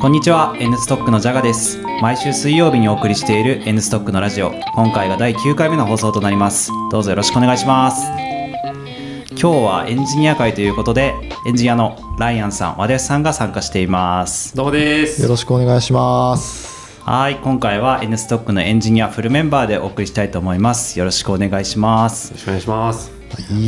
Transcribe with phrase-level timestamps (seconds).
[0.00, 0.56] こんにちは。
[0.60, 1.82] N ストックのジャガです。
[2.00, 4.52] 毎週水曜日にお送りしている N ストックのラジオ。
[4.76, 6.70] 今回が第9回目の放送となります。
[6.92, 8.06] どうぞよろしくお願いします。
[8.06, 11.14] 今日はエンジニア会ということで
[11.48, 14.54] エンジニアのライアンさん和田吉さんが参加しています。
[14.54, 15.20] どうもです。
[15.20, 17.00] よろしくお願いします。
[17.02, 20.96] はい今回は N ストックのエンジニアフルメンバーでお送りしたいと思います。
[20.96, 22.28] よろしくお願いします。
[22.28, 23.10] よろしくお願いします。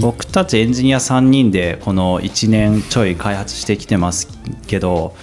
[0.01, 4.29] 僕たちエンジニア3人でこの1年ちょい開発してきてます
[4.69, 5.17] けど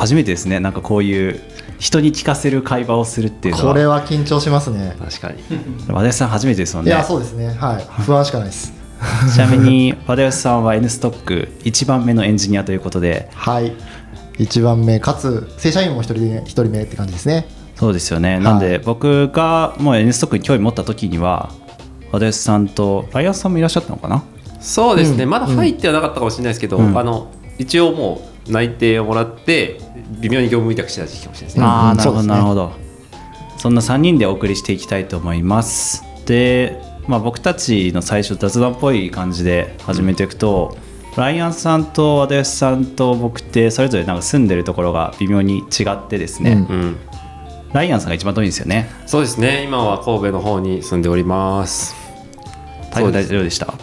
[0.00, 0.60] 初めてですね。
[0.60, 1.38] なんかこういう
[1.78, 3.72] 人に聞かせる会話をするっていうのは。
[3.74, 4.96] これは緊張しますね。
[4.98, 5.42] 確かに。
[5.92, 6.90] 和田吉さん初めてですもんね。
[6.90, 7.48] いやそうですね。
[7.48, 7.84] はい。
[8.02, 8.72] 不安しかないです。
[9.34, 13.28] ちなみに 和田吉さんは N ストック1番目のエンジニアということで。
[13.34, 13.74] はい。
[14.38, 17.46] 1番目かつ正社員も1人で一人目って感じですね。
[17.76, 21.50] そうですよね、なんで僕がもう N ストックに興味持った時には
[22.12, 24.22] 和田吉さんとライアンさんもいらっしゃったのかな？
[24.60, 25.30] そうですね、うん。
[25.30, 26.98] まだ入ってはなかったかもしれないですけど、うん。
[26.98, 29.80] あの一応もう内定をもらって
[30.20, 32.28] 微妙に業務委託してた時期かもしれないですね、ああなるほどね。
[32.28, 32.72] なるほど。
[33.58, 36.02] そんな3人でお送りしていきたいと思います。
[36.26, 40.76] で、まあ、僕たちの最初雑談っぽい感じで始めていくと、
[41.16, 46.76] ライアンさんと和田吉さんと僕ってそれぞれなんか住んでるところが微妙に違ってですね、うん。
[46.76, 46.96] うん、
[47.72, 48.88] ライアンさんが一番遠いんですよね。
[49.06, 49.64] そうですね。
[49.64, 51.94] 今は神戸の方に住んでおります。
[52.92, 53.74] 台風大丈夫でした？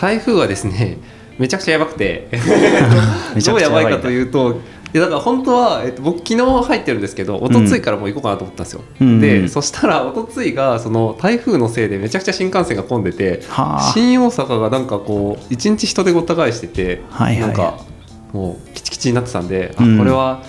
[0.00, 0.98] 台風はですね
[1.38, 2.28] めちゃくちゃやばくて。
[3.44, 4.60] どうやばいかというと
[4.94, 13.92] いやだから本当は、えっと、僕昨日入ってるんですけど一昨日からもう行こうかなと思ったんですよ、うんでそしたら一昨日がその台風のせいでめちゃくちゃ新幹線が混んでてはあ。
[13.94, 17.40] 新大阪がなんかこう一日人でごった返してて、はいはい。
[17.40, 17.78] なんか
[18.32, 19.98] もうキチキチになってたんで、あうん。
[19.98, 20.42] これは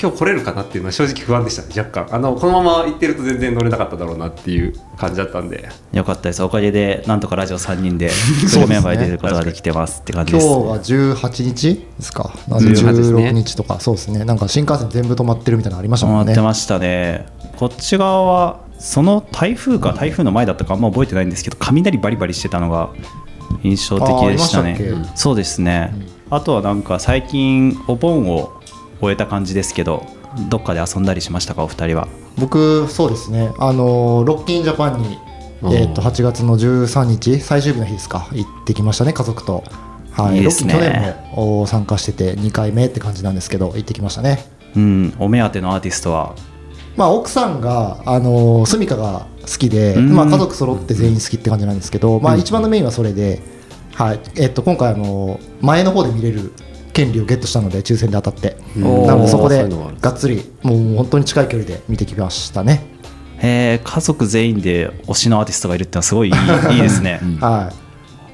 [0.00, 2.14] 今日来れるかなっていうのは正直不安でしたね若干。
[2.14, 5.68] あのこのまま行ってると全然乗れなかっただろうなっていう感じだったんで。
[5.92, 6.42] よかったです。
[6.42, 10.00] おかげでなんとかラジオ3 人でフルメンバーで出ることができてます。
[10.00, 10.46] って感じ今日
[10.78, 12.30] ですは18日ですか？
[12.48, 13.80] なんで18ですね16日とか。
[13.80, 14.24] そうですね。
[14.24, 16.24] なんか新幹線全部止まってるみたいなのありましたもんね。
[16.26, 17.26] 回ってましたね。
[17.58, 22.90] こっち側はその台風か台風の前だったかあんま覚えてないんですけど雷バリバリしてたのが
[23.64, 24.78] 印象的でしたね。
[25.16, 25.92] そうですね、
[26.30, 28.52] あとはなんか最近お盆を
[29.00, 30.04] 終えた感じですけど
[30.48, 31.64] どっかで遊んだりしましたか？
[31.64, 32.08] お二人は。
[32.38, 33.52] 僕そうですね。
[33.58, 35.18] あのロッキンジャパンに
[35.60, 38.28] えー、と8月の13日最終日の日ですか？
[38.32, 39.64] 行ってきましたね家族と。
[40.12, 40.36] はい。
[40.36, 40.74] いいですね。
[40.74, 44.44] ロッキン去年もお参加してて2回目って感じなんですけど行ってきましたね。
[44.76, 45.14] うん。
[45.18, 46.34] お目当てのアーティストは？
[46.96, 50.16] まあ、奥さんが、あのスミカが好きで、うん。
[50.16, 53.40] まあ、家族揃って全員好きって感じなんですけど、まあ、一番のメインはそれで、
[53.94, 54.20] はい。
[54.36, 56.52] えっと、今回、あの前の方で見れる
[56.98, 59.06] 権利をゲットしたので抽選で当たって、うん。
[59.06, 59.64] なのでそこで
[60.00, 62.82] がっつりもう本当に近い距離で見てきましたね、
[63.40, 66.34] えー家族全員で推しのアーティストがいるってのはすごいいい
[66.74, 67.20] いいですね。
[67.40, 67.72] は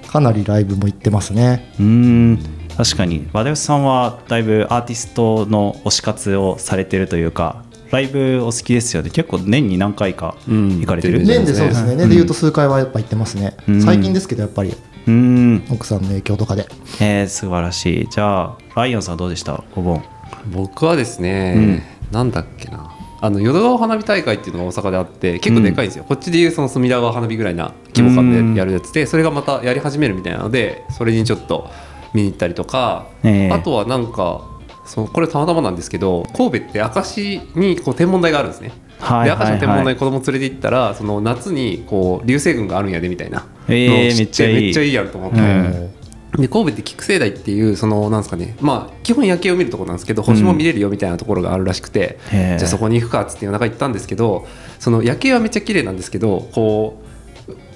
[0.02, 1.74] い、かなりライブも行ってますね。
[1.78, 2.38] うーん。
[2.78, 3.28] 確かに。
[3.34, 9.10] 和田吉さんはだいぶアーティストの推し活をされてるというかライブお好きですよね。
[9.10, 10.80] 結構年に何回かうん。
[10.80, 11.92] 行かれてる、うん年でそうですね。
[11.92, 13.82] うん年で言うと数回はやっぱ行ってますね、うん。
[13.82, 14.74] 最近ですけどやっぱり
[15.06, 15.66] うーん。
[15.70, 16.66] 奥さんの影響とかで。
[17.00, 18.08] えー、素晴らしい。
[18.08, 19.64] じゃあライアンさんはどうでした？
[19.76, 20.02] お盆。
[20.52, 22.90] 僕はですね、なんだっけな。
[23.20, 31.70] あの淀川花火大会っていうのが大阪であって結構でかいんですよ、こっちでいうその隅田川花火ぐらいな規模感でやるやつでそれがまたやり始めるみたいなのでそれにちょっと
[32.12, 34.46] 見に行ったりとか、えーあとはなんか
[34.84, 38.72] そのこれたまたまなんですけど神戸って明石にこう天文台があるんですね。
[39.04, 43.40] はいで明石の天文はい台子供連れて行ったらその夏にこう流星群があるんやでみたいな。
[43.40, 44.54] のをえー知めっちゃいい。
[44.64, 45.90] めっちゃいいやんと思って、うん。
[46.36, 48.56] で神戸って菊星台っていうそのなんですかね。
[48.60, 52.58] まあ基本夜景を見るところなんですけど星も見れるよみたいなところがあるらしくて、へー。
[52.58, 54.46] じゃあそこに行くかっつって夜中行ったんですけど
[54.78, 57.00] その夜景はめっちゃ綺麗なんですけどこ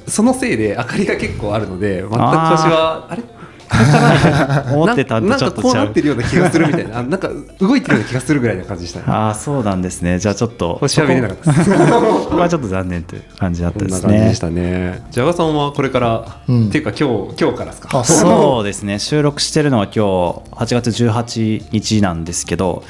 [0.07, 3.23] うそのせいで明かりが結構あるので全く星はあれ？
[4.73, 5.73] 思ってたんとちょっとちゃう。
[5.73, 6.99] かこうなってるような気がするみたいな。
[6.99, 7.31] あなんか
[7.61, 9.01] 動いてるような気がするぐらいな感じでした。
[9.01, 10.19] ね ああそうなんですね。
[10.19, 10.77] じゃあちょっと。
[10.81, 14.19] 星は見れなかったですはちょっと残念という感じだったですね。
[14.21, 15.03] じでしたね。
[15.11, 16.67] ジャガさんはこれから、うん。
[16.69, 17.99] っていうか今日今日からですか？
[17.99, 18.17] あそう。
[18.19, 18.99] そうですね。
[18.99, 19.99] 収録してるのは今日
[20.75, 22.83] 8月18日なんですけど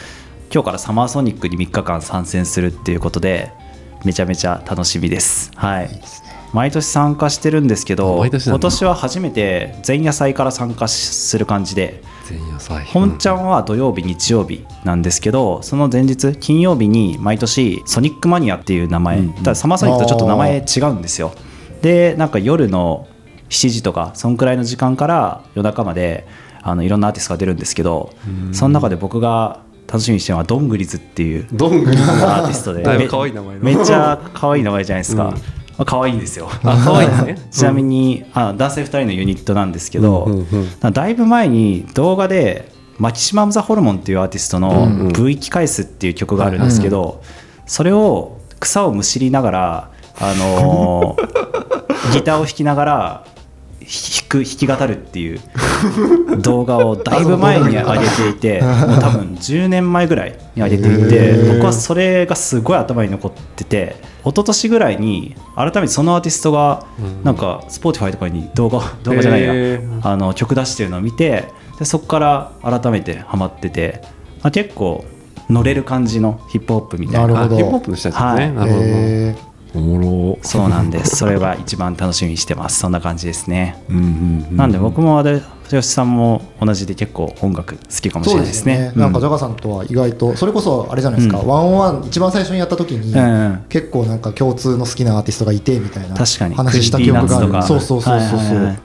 [0.53, 3.53] 今日からサマーソニックに3日間参戦するっていうことで
[4.05, 5.51] めちゃめちゃ楽しみです。
[5.57, 5.91] はい
[6.53, 12.85] 毎年参加してるんですけど今年は初めて前夜祭から参加する感じで前夜祭。
[12.87, 21.33] 本ちゃんは土曜日日曜日なんですけどその前日金曜日に毎年ソニックマニアっていう名前、ただサマーソニックとちょっと名前違うんですよ。
[21.83, 23.07] でなんか夜の
[23.51, 26.27] 7時とかそんくらいの時間から夜中まで
[26.63, 28.13] あのいろんなアーティストが出るんですけど
[28.53, 32.85] その中で僕が楽しみにしてるのはドングリズっていうアーティストで
[33.63, 36.51] めっちゃ可愛い名前じゃないですか、うんまあ可愛いんですよ。
[36.65, 37.39] あ可愛いですね。
[37.51, 40.93] ちなみに、あ男性2人のユニットなんですけど、うんうんうん。
[40.93, 47.23] だいぶ前に動画でマキシマム・ザ・ホルモンっていうアーティストのうん「ブ生き返す」っていう曲があるんですけど、
[47.67, 49.91] それを草をむしりながら、
[50.21, 53.25] あのー ギターを弾きながら
[53.81, 55.41] 弾く弾き語るっていう
[56.41, 61.55] 動画をだいぶ前に上げていてもう多分10年前ぐらいに上げていへてー。
[61.55, 63.97] 僕はそれがすごい頭に残ってて
[64.29, 66.87] 一昨年ぐらいに改めてそのアーティストが
[67.25, 71.49] なんか Spotify とかに動画 動画じゃないやあの曲出してるのを見て
[71.79, 74.03] でそこから改めてハマってて、
[74.43, 75.05] まあ、結構
[75.49, 77.35] 乗れる感じのヒップホップみたいな。
[77.35, 77.55] なるほど。
[77.55, 78.53] あヒップホップの人たちですね、はい。
[78.53, 78.85] なるほど。
[78.85, 79.37] え
[79.75, 80.39] おもろ。
[80.43, 81.17] そうなんです。
[81.17, 82.81] それが一番楽しみにしてます。
[82.81, 83.83] そんな感じですね。
[83.89, 85.43] うんうんうんなんで僕も私
[85.77, 88.93] 吉さんも同じで結構音楽好きかもしれないですすねね。
[88.95, 91.41] なんかジャガさんとは意外とそれこそあれじゃないですか。
[91.41, 93.13] うんワンオンワン一番最初にやった時に
[93.69, 97.67] 結構なんか共通の好きなアーティストがいてみたいな確かに話した記憶がある。
[97.67, 98.79] そうそうそうそうそうはいはいはい。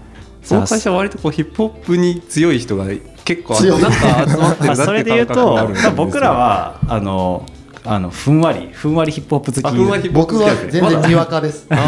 [0.44, 2.86] その会社は割とこうヒップホップに強い人が
[3.24, 7.46] 結構強いなんか集まってるなっていうまあそれで言う感覚と、があるんですよまあ僕らはあの
[7.86, 9.70] あのふんわりふんわりヒップホップ好
[10.02, 10.10] き。
[10.10, 11.68] 僕は全然にわかです。
[11.68, 11.76] だ。
[11.76, 11.84] か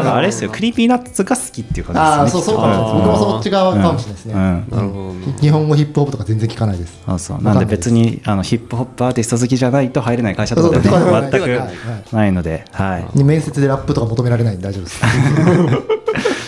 [0.00, 0.50] らあれですよ。
[0.50, 2.00] クリーピーナッツが好きっていう感じですね。
[2.00, 2.84] ああそうそうかもしれない。
[2.84, 2.94] です。
[2.94, 4.34] 僕もそっち側かもしれないですね。
[4.34, 4.40] うん。
[4.40, 4.66] うん。
[4.70, 6.98] なるほどね日本語ヒップホップとか全然聞かないです。
[7.06, 7.42] そうそう。
[7.42, 15.00] なんで別にあのヒップホップアーティスト好きじゃないと入れない会社とかで全くないので、はい、面接でラップとか求められないんで大丈夫です。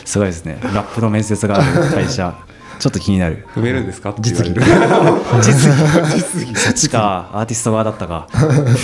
[0.10, 0.58] すごいですね。
[0.62, 2.34] ラップの面接がある会社
[2.80, 3.46] ちょっと気になる。
[3.54, 4.14] 踏めるんですか？
[4.18, 4.62] 実れ技る。
[5.42, 6.54] 実技。
[6.56, 7.30] そっちか。
[7.32, 8.26] アーティスト側だったか。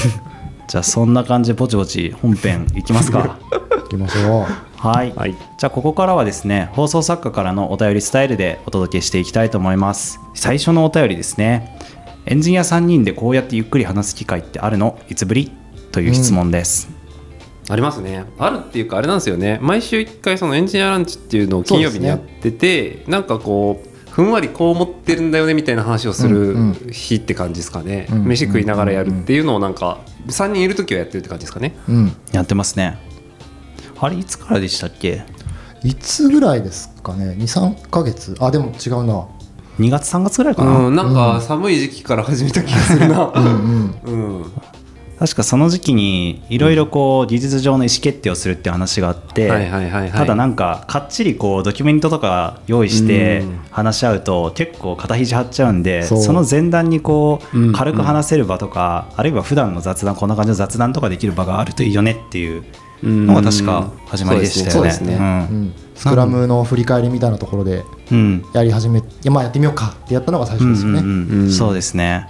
[0.69, 3.39] じゃあそんな感じでぼちぼち本編いきますか。
[3.85, 4.47] 行きましょう。
[4.77, 5.35] はい、はい。
[5.57, 10.21] じゃあここからはですね放送作家からのお便りスタイルでお届けしていきたいと思います。
[10.35, 11.77] 最初のお便りですね。
[12.27, 14.99] エンジニア3人でこうやってゆっくり話す機会ってあるの？
[15.09, 15.53] いつぶり？
[15.93, 16.91] という質問です、
[17.69, 18.25] ありますね。
[18.39, 19.59] あるっていうかあれなんですよね。
[19.61, 28.07] 毎週1回そのエンジニアランチっていうのを金曜日にやってて、なんかこうふんわりこう思ってるんだよねみたいな話をするうん日って感じですかね。
[28.11, 29.99] うん飯食いながらやるっていうのをなんか
[30.29, 31.77] 3人いる時はやってるって感じですかね。
[31.89, 32.17] うん。
[32.33, 32.99] やってますね
[33.99, 35.25] あれいつからでしたっけ？
[35.83, 37.35] いつぐらいですかね？
[37.37, 38.37] 二三ヶ月？
[38.41, 39.27] あでも違うな。
[39.79, 43.31] 2月3月ぐらいかな、うん、なんか寒い時期から始めた気がするな。
[43.35, 43.45] うん
[44.05, 44.41] うん。
[44.41, 44.53] うん。
[45.19, 50.11] 確かその時期にいろいろこう技術上の意思決定をするっていう話があって、はいはいはいはい。
[50.11, 53.59] ただなんかかっちりこうドキュメントとか用意してうん。
[53.71, 62.65] 話し合うと結構肩肘張っちゃうんでその前段にこう軽く話せる場とかあるいは普段の雑談こんな感じの雑談とかできる場があるといいよねっていう
[63.03, 64.73] のが確か始まりでしたよね。
[64.73, 65.15] そうですね。
[65.15, 65.75] ううんん。
[65.95, 68.45] スクラムの振り返りみたいなところでうん。
[68.55, 71.51] やり始め、いやまあやってみようかってやったのが最初ですよね。
[71.51, 72.27] そうですね。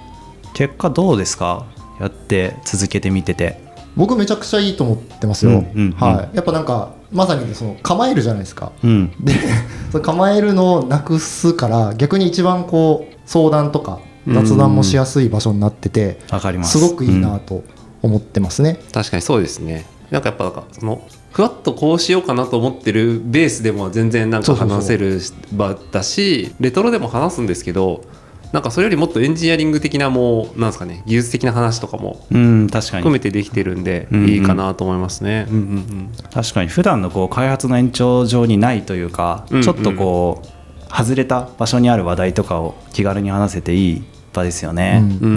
[0.55, 1.67] 結果どうですか？
[2.01, 3.65] やって続けてみてて。
[3.97, 5.53] 僕めちゃくちゃいいと思ってますよ。
[5.53, 6.37] うんうんうんはい。
[6.37, 8.73] やっぱなんかまさにその構えるじゃないですか。
[8.85, 9.33] うんで
[9.91, 17.63] その構えるのをなくすから逆に一番こう相談とか雑談もしやすい場所になっててわかりますすごくいいなと
[18.03, 18.79] 思ってますね。
[18.93, 21.01] 確かにそうですねなんかやっぱなんかその
[21.33, 25.21] ふわっとこうしようかなと思ってるベースでも全然なんか話せる
[25.53, 28.03] 場だしレトロでも話すんですけど
[28.53, 35.47] なんかそれよりもっとエンジニアリング的なもうなんですかね技術的な話とかもうん確か含めにてできてるんでいいかなと思いますね。
[35.49, 40.47] うんうん確かに普段のこう開発の延長上にないというか、うんうんちょっとこう
[40.95, 45.01] 外れた場所にある話題とかを気軽に話せていい場ですよね。
[45.03, 45.37] うんうん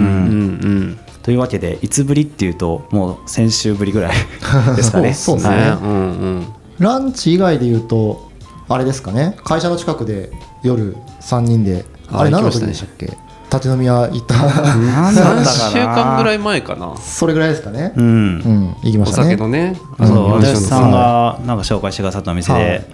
[0.68, 4.14] んというわけでいつぶりっていうともう先週ぶりぐらい
[4.76, 5.12] ですかね。
[5.12, 5.42] そううん。
[5.42, 6.06] ね、はいうんう
[6.40, 6.46] ん。
[6.78, 8.30] ランチ以外で言うと
[8.68, 10.30] あれですかね会社の近くで
[10.62, 13.06] 夜3人でああれ何の時でしたっけ？
[13.52, 14.36] 立ち飲み屋行った。
[14.36, 15.42] なんだったかな。
[15.42, 16.96] 3週間ぐらい前かな。
[16.96, 17.92] それぐらいですかね。
[17.96, 18.00] う。
[18.00, 18.38] うん。
[18.38, 19.30] ん行きまおしたね。
[19.30, 19.76] 酒のね。
[19.98, 20.06] うん。
[20.06, 22.88] そううん私さんがなんか紹介してくださったお店で。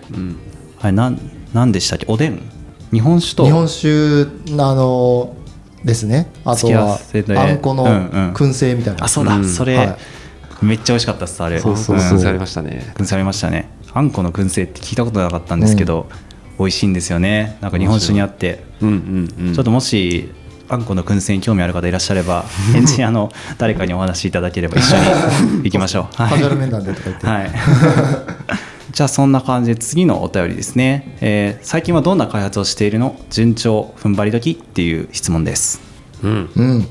[0.80, 1.20] あれなん
[1.52, 2.06] なんでしたっけ？
[2.08, 2.40] おでん。
[2.90, 3.44] 日本酒と。
[3.44, 4.26] 日本酒
[4.58, 5.36] あの
[5.84, 6.30] ですね。
[6.44, 6.98] あとは
[7.36, 8.32] あんこのうんうん。
[8.32, 9.04] 燻製みたいな。
[9.04, 9.44] あそうだ、うん。
[9.46, 9.96] それ、はい。
[10.62, 11.60] めっちゃ美味しかったっすあれ。
[11.60, 12.26] そうそうそう。
[12.26, 12.94] ありましたね。
[12.96, 13.68] 燻製ありましたね。
[13.92, 16.06] あんこの燻製って聞いたことなかったんですけど、
[16.58, 17.58] 美味しいんですよね。
[17.60, 19.54] なんか日本酒にあって、うんうんうん。
[19.54, 20.32] ちょっともし
[20.68, 22.44] あんこの燻製に興味ある方いらっしゃれば
[22.74, 27.50] エンジニアの誰かにお話しいただければ一緒に 行きましょう、はいカジュアル面談でとか言って、はい。
[28.92, 33.16] じゃあそんな感じで次のお便りですね、えー最近はどんな開発をしているの？
[33.30, 35.80] 順調踏ん張り時っていう質問です。
[36.22, 36.50] うん。
[36.56, 36.86] うん。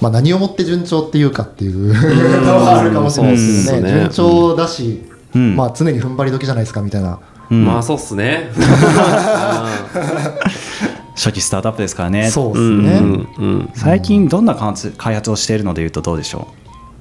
[0.00, 1.94] まあ、何をもって順調っていうかっていう。
[2.44, 3.88] のはあるかもしれないですけどね。
[3.88, 4.00] そうっすね。
[4.00, 5.02] 順調だし、
[5.36, 5.54] うん。
[5.54, 7.20] まあ、常に踏ん張り時じゃないですかみたいな
[7.50, 7.64] うん。
[7.64, 8.50] まあそうっすね。
[11.14, 12.30] 初期スタートアップですからね。
[12.30, 13.70] そうですうんね、うんうん。
[13.74, 16.48] 最近どんな開発開発をしているのでいうとどうでしょ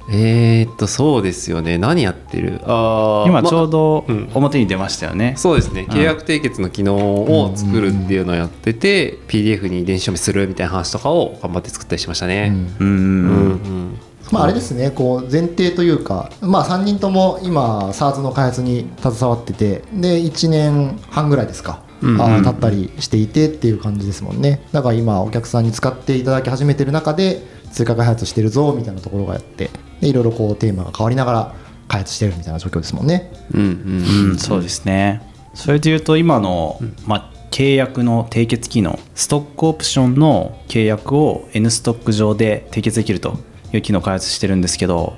[0.09, 1.77] えー、っとそうですよね。
[1.77, 2.59] 何やってる？
[2.65, 4.29] あー今ちょうまどうん。
[4.33, 5.85] 表に出ましたよね、そうですね。
[5.89, 12.51] 契約締結の機能を作るっていうのをやってて、PDF に電子書面するみたいな話とかを頑張って作ったりしましたね。
[12.79, 12.97] うんうんうん。
[12.97, 13.99] うんうん
[14.31, 24.65] まあ、あれですねこう前提というか、まあ、3人とも今 SARS の開発に携わっててで1年半ぐらいですか、うんうんあったりしていてっていう感じですもんね。
[24.71, 29.69] だから今お客さんに使っていただき始めてる中で追加開発してるぞみたいなところがやって
[29.99, 31.55] でいろいろこうテーマが変わりながら
[31.87, 33.31] 開発してるみたいな状況ですもんね。
[33.53, 35.21] うんうんうん、そうですね。
[35.53, 43.37] それでいうと今の、まあ、契約の締結機能ストックオプションの契約を N ストック上で締結できると
[43.73, 45.15] いう機能を開発してるんですけど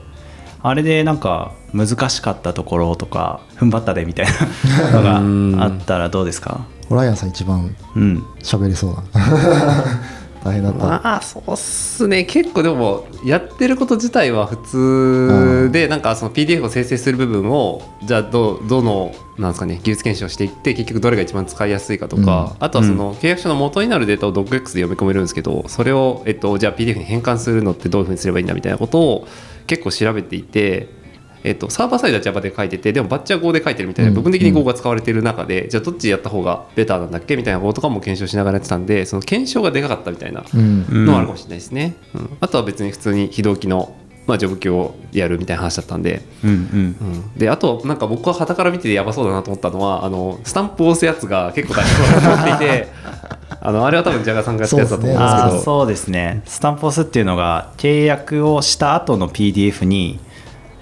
[0.62, 4.26] あれでなんか難しかったところとか踏ん張ったでみたい
[4.94, 6.62] な のがあったらどうですか？
[6.90, 8.24] ホライアンさん一番うん。
[8.42, 9.04] 喋れそうな
[10.44, 12.26] 大変だった、まあそうっすね。
[12.26, 29.28] 結構でもやってること自体は普通で、なんかその PDF を生成する部分をじゃあどどのなんですかね技術検証していって結局どれが一番使いやすいかとか、あとはその契約書の元になるデータを DocX で読み込めるんですけどそれを、えっと、じゃあ PDF に変換するのってどういうふうにすればいいんだみたいなことを
[29.66, 31.03] 結構調べていて。
[31.44, 40.86] えっと、サーバーサイドは Java で書いててでもバッチは Go で書いてるみたいなうん部分的に Go が使われている中で、じゃあどっちやった方がベターなんだっけみたいなこととかも検証しながらやってたんでその検証がでかかったみたいなうん。
[40.90, 42.38] うんのはあるかもしれないですね、うん。
[42.40, 43.96] あとは別に普通に非同期の、
[44.26, 46.56] まあ、ジョブ級をやるみたいな話だったんで,、うんうん。
[46.56, 46.58] う
[47.36, 52.88] ん、であとなんか僕は傍から見ててやばそうだなと思ったのはあのスタンプを押すやつが結構大変そうだなと思っていて
[53.62, 55.60] あのあれは多分ジャガさんがやったやつだと思うんですあけど。
[55.60, 56.42] ーそうですね。
[56.46, 60.20] スタンプ押すっていうのが契約をした後の PDF に、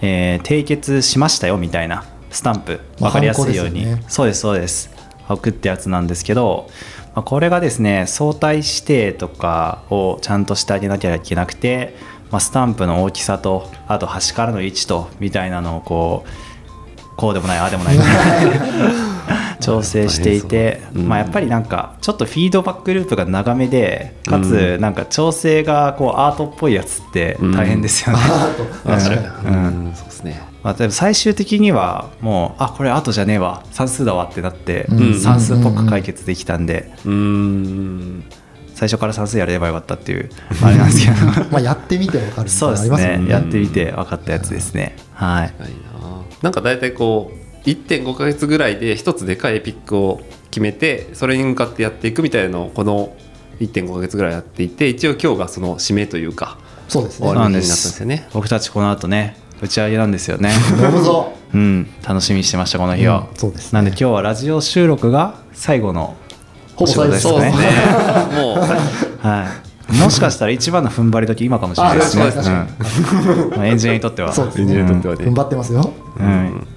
[0.01, 4.03] えー締結しましたよみたいなスタンプまあ分かりやすいように、ね。
[4.08, 4.89] そうですそうです。
[5.29, 6.70] 送ってやつなんですけど、
[7.15, 11.96] まあ、これがですね相対指定とかをちゃんとしてあげなきゃいけなくて、
[12.31, 17.96] まあ、スタンプの大きさとあと端からの位置とみたいなのをこうこうでもないああでもない
[19.62, 28.24] 調整していて、うんまあ、やっぱりなんかちょっとフィードバックループが長めでかうつなんか調整がこうアートっぽいやつって大変ですよね。
[28.83, 30.41] そうですね。
[30.63, 33.63] まあ、でも最終的にはもうあこれアートじゃねえわ。
[33.71, 35.19] 算数だわってなってうん。
[35.19, 36.91] 算数っぽく解決できたんで。
[37.05, 38.24] うーん。
[38.75, 40.29] 最初から算数やればよかったっていう
[40.63, 41.15] あれなんですけど。
[41.51, 43.25] まあやってみてわかるそいうですね。
[43.27, 44.95] やってみて分かったやつですね。
[45.13, 45.53] はい。
[46.41, 46.50] な。
[46.50, 50.21] んか大体こう1.5か月ぐらいで一つでかいエピックを
[50.51, 53.15] 決めてそれに向かってやっていくみたいなのをこの
[53.60, 57.27] 1.5か月ぐらいやっていて一応今日がその締めというかそうですね。
[57.27, 58.27] 終わる日になったんでですすよね。
[58.34, 60.51] 僕たちこの後ね打ち上げなんですよね。
[60.77, 61.88] 飲むぞうん。
[62.05, 63.77] 楽しみにしてましたこの日は、うんそうですね。
[63.77, 66.17] なんで今日はラジオ収録が最後の
[66.75, 67.34] ほぼ最後ですね。
[67.34, 67.65] そうですね。
[68.43, 68.58] もう。
[69.25, 69.48] は
[69.93, 69.96] い。
[69.96, 72.24] もしかしたら一番の踏ん張り時今かもしれないですね。
[72.24, 73.50] うですうん。
[73.55, 74.34] まあエンジニアにとっては。
[74.34, 75.25] そうですエンジニアねにとってはね。
[75.25, 75.93] 踏ん張ってますよ。
[76.20, 76.67] うん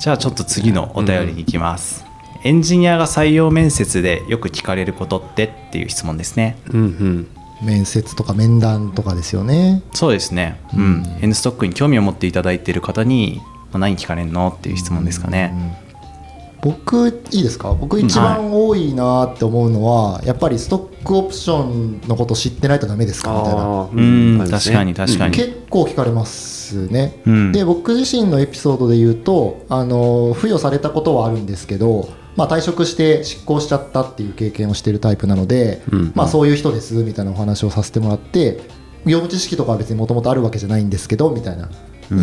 [0.00, 2.06] じゃあちょっと次のお便りに行きます、
[2.42, 6.58] エンジニアが採用面接でよく聞かれることってっていう質問ですね。
[6.70, 7.26] うんうん。
[7.62, 9.82] 面接とか面談とかですよね。
[9.92, 10.58] そうですね。
[10.74, 11.02] うん。
[11.20, 15.54] N ストックに興味を持っていただいている方に、まあ、何聞かれるのっていう質問ですかね、
[16.62, 17.72] 僕いいですか？
[17.74, 23.32] 僕一番多いなって思うのは、やっぱりストックオプションのこと知ってないとダメですか？
[23.32, 23.88] みたいな。
[23.92, 24.50] うん。
[24.50, 25.36] 確かに確かに。
[25.36, 27.52] 結構聞かれますね、うん。
[27.52, 32.08] で僕自身のエピソードで言うとあの付与されたことはあるんですけど、
[32.40, 36.12] まあ、退職して執行しちゃったっていう経験をしているタイプなので、うん。
[36.14, 38.62] まあ、そういう人ですみたいなお話をさせてもらって
[39.04, 41.68] 業務知識とかは別にもともとあるわけじゃないんですけどみたいな、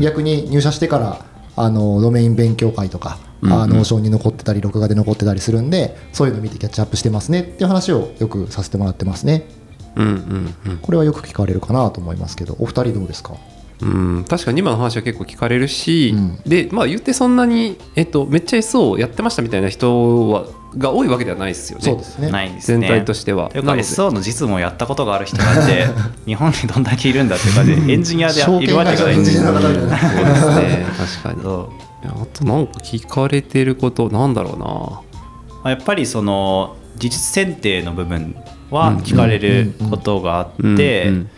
[0.02, 1.24] 逆に入社してから
[1.56, 3.62] あのドメイン勉強会とか、うんうん。
[3.62, 9.48] あノーションに残ってたり録画で残ってたりするんでそういうの見てキャッチアップしてますねっていう話をよくさせてもらってますね。
[9.96, 10.78] うんうんうん。
[10.80, 13.36] これはよく聞かれるかなと思いますけどお二人どうですか？
[13.81, 16.41] うん、確かに今の話は結構聞かれるし、うん。
[16.46, 20.46] でまあ言ってそんなに、えっと、めっちゃ SO やってましたみたいな人は
[20.77, 21.86] が多いわけではないですよね。
[21.86, 22.29] そうですね。
[22.29, 22.88] ないですね。
[22.88, 23.50] 全体としては。
[23.50, 23.84] というかなので。
[23.84, 25.86] SO の実務をやったことがある人がいて
[26.25, 28.96] 日本にどんだけいるんだっていう感じでエンジニアでいるわけがない。
[28.96, 30.86] んですよ証券会社のエンジニアの方みたいなそうですね
[31.24, 31.67] 確かに。
[32.05, 34.65] あとなんか聞かれてることなんだろうな。
[34.65, 38.36] まあやっぱりその技術選定の部分
[38.72, 41.15] は聞かれることがあって、うん。
[41.15, 41.29] うん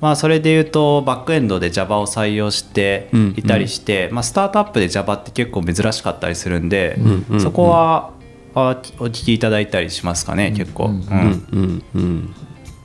[0.00, 6.98] まあ、それで言うとバックエンドで Java を採用していたりして、まあ、スタートアップで Java って結構珍しかったりするんで、
[7.38, 8.10] そこは
[8.54, 10.90] あお聞きいただいたりしますかね、結構。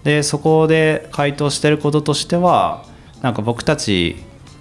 [0.04, 2.86] でそこで回答してることとしては
[3.22, 4.16] なんか僕たち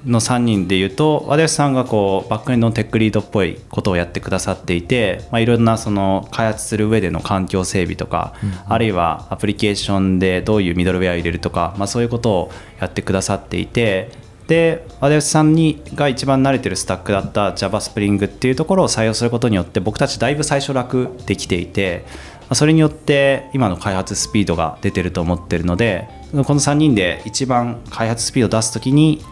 [0.07, 8.35] の3人で言うと和田さんがこうバックエンドのテックリードっぽいことをやってくださっていて、まあ、いろんなその開発する上での環境整備とか、
[8.67, 14.11] あるいはアプリケーションでどういうミドルウェアを入れるとか、まあ、そういうことをやってくださっていて
[14.51, 22.05] で和田吉さんにが一番慣れてるスタックだった Java Spring っていうところを採用することによって僕たちだいぶ最初楽できていて
[22.41, 29.23] まあそれによって今の開発スピードが出てると思ってるのでこの3人で一番開発スピードを出す時に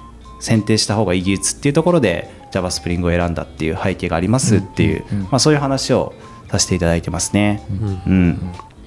[0.40, 6.14] 選定した方がいい技術っていうところで Java Spring を選んだっていう背景がありますっていう、まあ、そういう話を
[6.50, 7.62] させていただいてますね。
[8.06, 8.38] うん。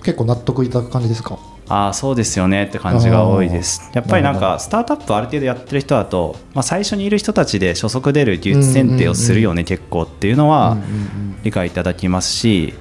[0.04, 1.38] 結構納得いただく感じですか？
[1.70, 3.92] ああそうですよねって感じが多いです。
[3.94, 10.76] やっぱりなんかスタートアップある程度やってる人だと、まあ、最初にいる人たちで初速出る技術選定をするよね、結構っていうのは
[11.44, 12.74] 理解いただきますし、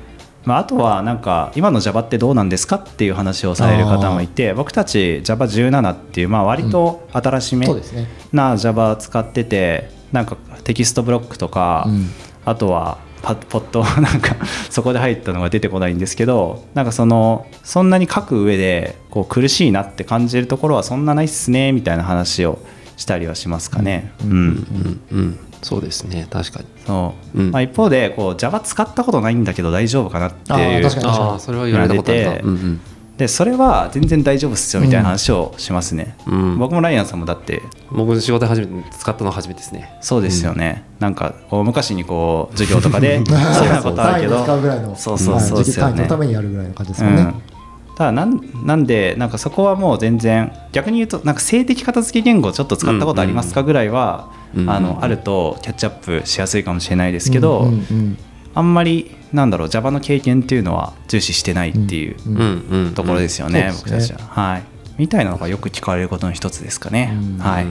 [0.45, 7.67] まあ、あとはなんか今の Java ってどうなんですかっていう話をされる方もいて僕たち Java17 っていうまあ割と新しめ
[8.33, 12.09] な Java 使っててなんか text block とか、うん。
[12.45, 14.35] あとはパッと なんか
[14.71, 22.59] そこで入ったのが出てこないんですけどなんかそのそんなに書く上でこう苦しいなって感じるところはそんなないっすねみたいな話を
[22.97, 24.13] したりはしますかね。
[24.25, 24.31] うん。
[24.33, 25.01] うん。
[25.13, 26.27] うんそうですね。
[26.31, 26.67] 確かに。
[26.87, 27.39] そう。
[27.39, 27.51] うん。
[27.51, 32.31] まあ、一方でこう Java 使ったことないんだけど大丈夫かなってあいうああそれは言われたことあるな。
[32.33, 32.81] 出てうんうん。
[33.21, 36.59] でそれは全然大丈夫っすよみたいな話をしますね、うん。
[36.59, 37.61] 僕もライアンさんもだって。
[37.91, 39.99] 僕仕事で初めて使ったのは初めてですね。
[40.01, 44.37] そうですよね、なんかこう昔にこう授業とかで そういうことあるけど。
[44.37, 47.60] 単位で使うぐらいのそうそうそうのためにやるぐらいの感じですもんね、うん
[47.97, 58.19] ただなんなんでなんかそこはもう全然逆に言うとなんか性的片付け言語ちょっと使ったことありますかぐらいは、うんあのあるとキャッチアップしやすいかもしれないですけど、うんうんうん。
[58.53, 62.95] あんまりなんだろう Java の経験っていうのは重視してないっていううんうんうん。
[62.95, 64.63] ところですよね、うん僕たちは、はい。
[64.99, 67.39] みたいなのがよく聞かれることの一つですかね、うん。
[67.39, 67.67] はい、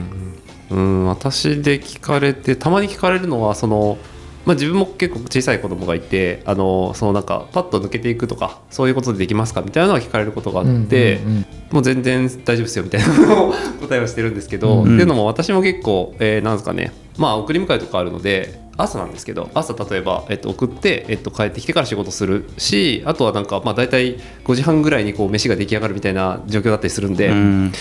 [0.70, 3.98] うん私で聞かれてたまに聞かれるのはその、
[4.46, 11.46] まあ、自分も結構小さい子供がいてあのそのなんかパッと抜けていくとかそういうことでできますかみたいなのは聞かれることがあって、うんうんうん。
[11.72, 27.72] もう全然大丈夫ですよみたいなの を答えをしてるんですけど、うんっていうのも私も結構、えーなんですかねまあ送り迎えとかあるので朝なんですけど朝例えば、えっと、送って、えっと、帰ってきてから仕事するしあとはなんか、まあ、大体5時半ぐらいにこう飯が出来上がるみたいな状況だったりするんで、うん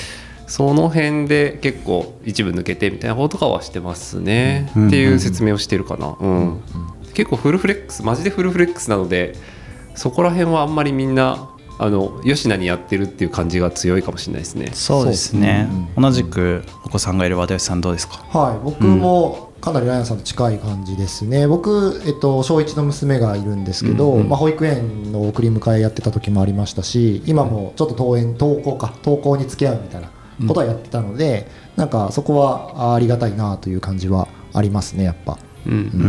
[0.50, 6.62] その辺で結構一部抜けてみたいなこととかはしてますね、うんっていう説明をしてるかな、うん。
[7.14, 9.36] 結構フルフレックスマジでフルフレックスなので
[9.96, 14.72] そこら辺はあんまりみんなあの吉名にやってるっていう感じが強いかもしれないですね。
[14.74, 15.70] そうですね。
[15.70, 15.94] そうですね。
[15.98, 18.18] 同じくお子さんがいる和田吉さんどうですか？
[18.38, 24.30] はい、僕もかなりライアンさんと近い感じですね、僕、えっと、小1の娘がいるんですけど、うんうん。
[24.30, 30.10] まあ、保育園の送り迎えやってた時もありましたし、今もちょっと登園登校か、登校に付き合うみたいな
[30.48, 35.38] ことはやってたので、なんかそこはありがたいなという感じはありますね、やっぱ。
[35.68, 36.08] うんうんうんう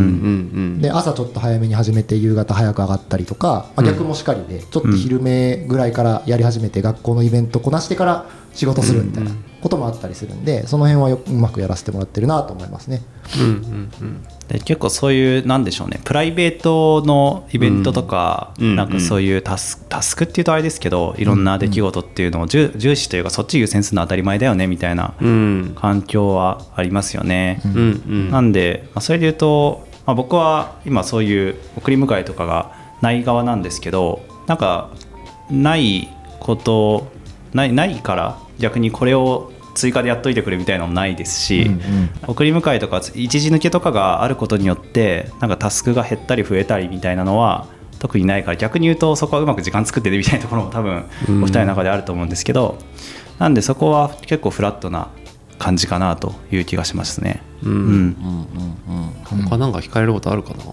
[0.77, 13.01] んで朝ちょっと早めに始めて夕方早く上がったりとか、まあ、逆もしかりでちょっと昼目ぐらいからやり始めて学校のイベントこなしてから仕事するみたいなこともあったりするんでその辺はようまくやらせてもらってるなと思いますね。
[13.39, 18.75] うんうんうんで結構そういうなんでしょうねプライベートのイベントとか、うん。
[18.75, 25.73] なんかそういうタスタスクっていうとあれですけどいろんな出来事っていうのを重重視というかそっち優先するのは当たり前だよねみたいなうん。
[25.75, 27.61] 環境はありますよね。
[27.65, 27.73] うん。
[27.73, 27.79] う
[28.13, 28.31] ん。
[28.31, 34.91] なんで、まあ、それで言うと、まあ、僕は今そういう送り迎えとかがない側なんですけどなんか
[35.49, 36.09] ない
[36.39, 37.11] こと
[37.53, 42.09] ないないから逆にこれを追加でやっといてくれみたいなのもないですし、うんうん。
[42.27, 47.67] 送り迎えとか一時抜けとかがあることによってなんかタスクが減ったり増えたりみたいなのは
[47.99, 52.79] 特にないから逆に言うとそこはうまく時間作ってねみたいなところも多分お二人の中であると思うんですけど、
[53.39, 55.09] なんでそこは結構フラットな
[55.59, 57.43] 感じかなという気がしますね。
[57.63, 58.15] うん。
[59.29, 59.43] うん。
[59.45, 60.63] 他なんか聞かれることあるかな？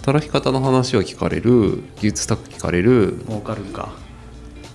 [0.00, 3.90] 働き方の話は聞かれる技術スタッフ聞かれる儲かるか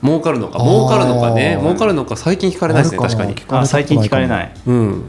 [0.04, 1.58] 儲かるのか儲かるのかね。
[1.62, 3.34] 儲かるのか最近聞かれないですね確かに。
[3.36, 3.62] 聞かれたことないかも。
[3.62, 4.52] あ最近聞かれない。
[4.68, 5.04] うん。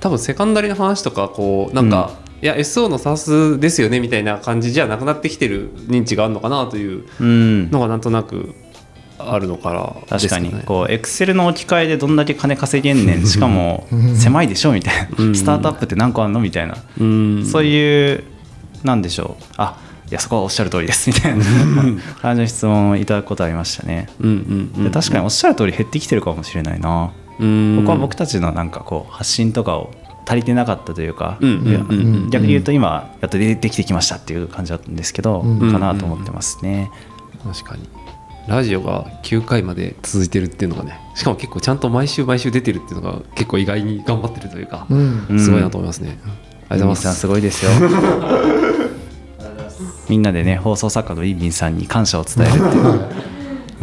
[0.00, 7.70] 多分セカンダリの話とかこうなんか、いや SO の SARS ですよねみたいな感じじゃなくなってきてる認知があるのかなといううん。
[7.70, 8.54] のがなんとなく
[9.18, 10.50] あるのから確かに。
[10.64, 15.32] こうエクセルの置き換えでどんだけ金稼げんねんしかも狭いでしょみたいうん。
[15.32, 16.76] なスタートアップって何個あんのみたいな。
[17.00, 17.44] うん。
[17.46, 18.24] そういう
[18.84, 19.44] なんでしょう。
[19.56, 19.78] あ
[20.10, 21.44] いやそこはおっしゃる通りですみたいな。
[22.22, 24.08] 感じの質問をいただくことありましたね。
[24.92, 27.12] 確かにおっしゃる通り減ってきてるかもしれないな。
[27.40, 27.76] うん。
[27.76, 29.92] 僕は僕たちのなんかこう発信とかを
[30.26, 31.38] 足りてなかったというか、
[32.30, 36.90] 逆に言うと今やっとでできてきましたっていう感じだったんですけど、うんかなと思ってますね、
[37.44, 37.88] 確かに。
[38.48, 44.86] ラジオが9回まで続いてるっていうのがねしかも結構ちゃんと毎週毎週出てるっていうのが結構意外に頑張ってるというか、
[45.36, 46.18] すごいなと思いますね、
[46.68, 47.20] ありがとうございます。
[47.20, 47.70] すごいですよ
[50.08, 53.00] みんなでね放送作家のインビンさんに感謝を伝えるっていう、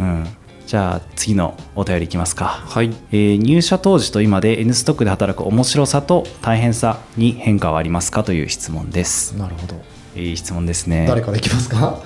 [0.00, 0.26] うん、
[0.66, 2.94] じゃあ次のお便りいきますか、はい。
[3.12, 9.32] えー入社当時と今で N ストックで働く面白さと大変さに変化はありますかという質問です。
[9.36, 9.74] なるほど。
[10.16, 11.06] いい質問ですね。
[11.08, 11.98] 誰からいきますか？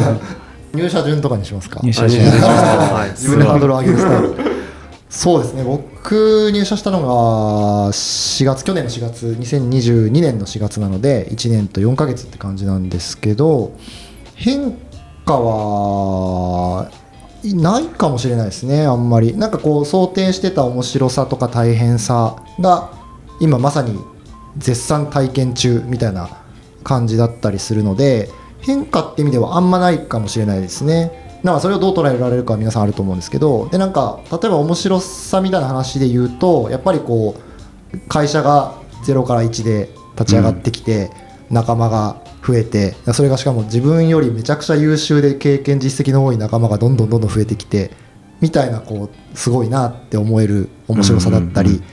[0.74, 1.80] 入社順とかにしますか？
[1.82, 3.10] 入社順はい。
[3.12, 4.34] 自分でハードルを上げるスタイル。
[5.08, 5.64] そうですね。
[5.64, 13.76] 僕入社したのが4月去年の4月2022年の4月なので1年と4ヶ月って感じなんですけど
[14.34, 14.72] 変
[15.26, 16.90] 化は
[17.44, 19.36] ないかもしれないですねあんまり。
[19.36, 22.92] なんかこう想定してた面白さとか大変さが
[23.40, 23.98] 今まさに
[24.56, 26.28] 絶賛体験中みたいな
[26.82, 28.30] 感じだったりするので
[28.60, 31.27] 変化って意味ではあんまないかもしれないですね。
[31.42, 37.36] なんかそれをどう捉えられるかは皆さんあると思うんですけどでなんか例えば面白さみたいな話で言うとやっぱりこ
[37.92, 38.74] う会社が
[39.04, 41.10] 0から1で立ち上がってきて、
[41.48, 47.92] 仲間が増えてそれがしかも自分よりめちゃくちゃ優秀で経験実績の多い仲間がどんどんどんどん増えてきて
[48.40, 51.80] みたいなこうすごいなって思える面白さだったり、うんうん。
[51.82, 51.86] じ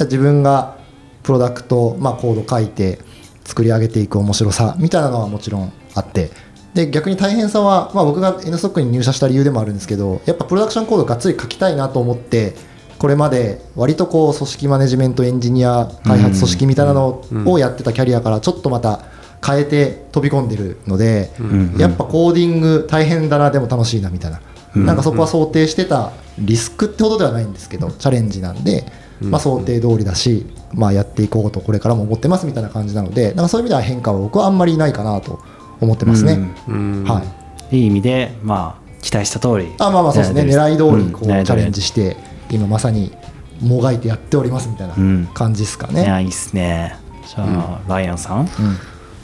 [0.00, 0.78] ゃあ自分が
[1.22, 2.98] プロダクト、まあ、コード書いて
[3.44, 6.30] 作り上げていく面白さみたいなのはもちろんあって
[6.74, 12.54] で逆に大変さは、まあ、僕が N ストックに入社した理由でもあるんですけどやっぱプロダクションコードがっつり書きたいなと思って
[12.98, 19.00] これまで割とこう組織マネジメントエンジニア開発組織みたいなのをやってたキャリアからちょっとまた
[19.44, 21.76] 変えて飛び込んでるので、ん。
[21.78, 24.40] やっぱコーディング大変だなでも楽しいなみたいな、
[24.76, 24.86] うん。
[24.86, 28.84] なんかそこは想定してたリスクってほどではないんですけどチャレンジなんで、
[29.20, 35.40] まあ、想定通りだし、まあ、やっていこうとこれからも思ってますみたいな感じなのでなんかそういう意味では変化は僕はあんまりないかなと
[35.84, 36.38] 思ってますね。
[36.68, 37.04] うん。
[37.04, 37.22] は
[37.70, 37.76] い。
[37.78, 39.68] いい意味でまあ期待した通り。
[39.78, 40.42] あまあまあそうですね。
[40.42, 42.16] 狙い通りこう、うんチャレンジして
[42.50, 43.12] 今まさに
[43.60, 45.28] もがいてやっておりますみたいなうん。
[45.34, 46.22] 感じですかいやね。
[46.24, 46.96] いいっすね。
[47.26, 48.40] じゃあ、ライアンさん？
[48.40, 48.48] うん。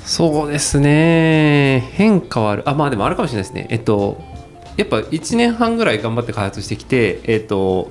[0.05, 1.89] そうですね。
[1.93, 2.63] 変化はある。
[2.69, 3.67] あまあでもあるかもしれないですね。
[3.71, 4.19] えっと
[4.77, 7.91] やっぱ1年半ぐらい頑張って開発してきてえっと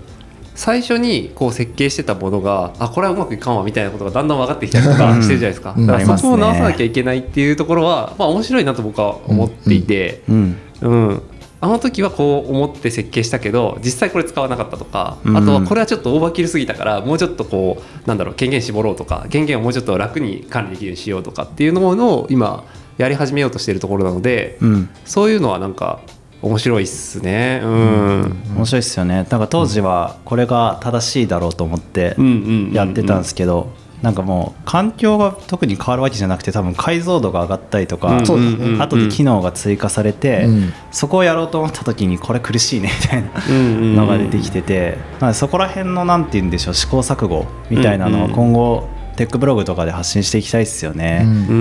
[0.57, 5.85] 最初にこう設計してたものがあこれはうまくいかんわみたいなことがだんだん分かってきたりとかしてるじゃないですか、うん。
[5.85, 10.57] だからそこを直さなきゃいけないっていうところは、まあ面白いなと僕は思っていて、うん。
[10.81, 11.21] うん、
[11.61, 15.37] あの時はこう思って設計したけど実際これ使わなかったとか、うん。
[15.37, 22.63] あとはこれはちょっとオーバーキルすぎたからもうちょっとこうなんだろう権限絞ろうとか権限をもうちょっと楽に管理できるようにしようとかっていうのを今
[22.97, 24.89] やり始めようとしているところなので、うん。
[25.05, 25.99] そういうのはなんか
[26.41, 27.61] 面白いっすね。
[27.63, 28.37] うん。
[28.55, 29.15] 面白いですよね。
[29.15, 33.73] なんか当時はこれが正しいだろうと思ってうんうんうんうんやってたんですけど、
[34.03, 38.25] なんかもう環境が特に変わるわけじゃなくて多分解像度が上がったりとか、うん。
[38.27, 38.77] そうですね。
[38.79, 40.73] 後で機能が追加されて、うん。
[40.91, 43.95] そこをやろうと思った時にこれ苦しいねみたいなうんうんうん。
[43.95, 51.21] のが出てきてて、まあそこら辺のなんて言うんでしょう試行錯誤みたいなのを今後テックブログとかで発信していきたいですよね。
[51.23, 51.45] うんうんうん。
[51.47, 51.53] う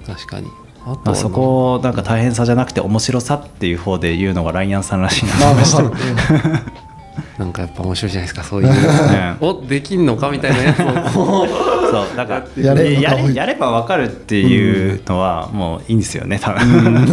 [0.00, 0.02] ん。
[0.06, 0.48] 確かに
[0.84, 5.84] あまあ、そこをなんか大変さじゃなくて面白さっていう方で言うのがライアンさんらしいなと思いまました。
[5.84, 6.82] あ
[7.38, 9.36] なんかやっぱ面白いじゃないですかそういうね。
[9.40, 10.84] おできんのかみたいなやつを。
[10.84, 11.48] こう
[11.90, 17.06] そうだからやれでややれれやれば分かるっていうのはもういいんですよね多分。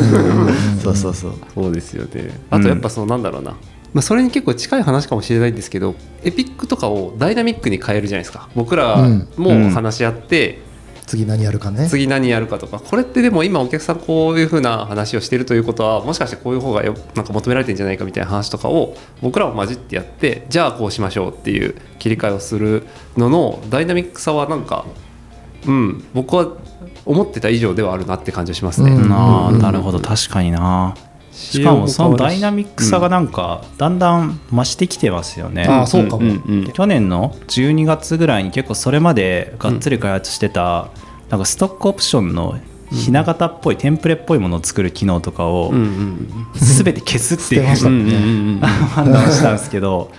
[0.82, 1.34] そうそうそう。
[1.53, 2.32] そうですよね。
[2.49, 8.47] あとやっぱそのなんだろうな、まあ、それに結構近い話かもしれないんですけどエピックとかをダイナミックに変えるじゃないですか。
[8.55, 9.27] 僕らうん。
[9.38, 10.60] も話し合って、
[11.09, 11.87] 次何やるかね。
[11.89, 22.85] 次何やるかとかこれってでも今お客さんこういうふうな話をしてるということはもしかしてこういう方がよなんか求められてるんじゃないかみたいな話とかを僕らも混じってやってじゃあこうしましょうっていう切り替えをする
[23.17, 24.85] ののダイナミックさはなんか
[25.65, 26.47] うん僕は
[27.05, 28.91] 思ってた以上ではあるなって感じがしますね。
[28.91, 30.93] うんなるほど確かにな
[31.39, 36.23] しかもそのダイナミックさがなんかだんだん増してきてますよね、ああそうかも。
[36.23, 40.89] んうん去年の12月ぐらいに結構それまでがっつり開発してた、
[41.30, 42.60] なんかストックオプションの
[42.91, 50.12] ひな形っぽいテンプレっぽいものを作る機能とかを全て消すっていう、 判断をしたんですけど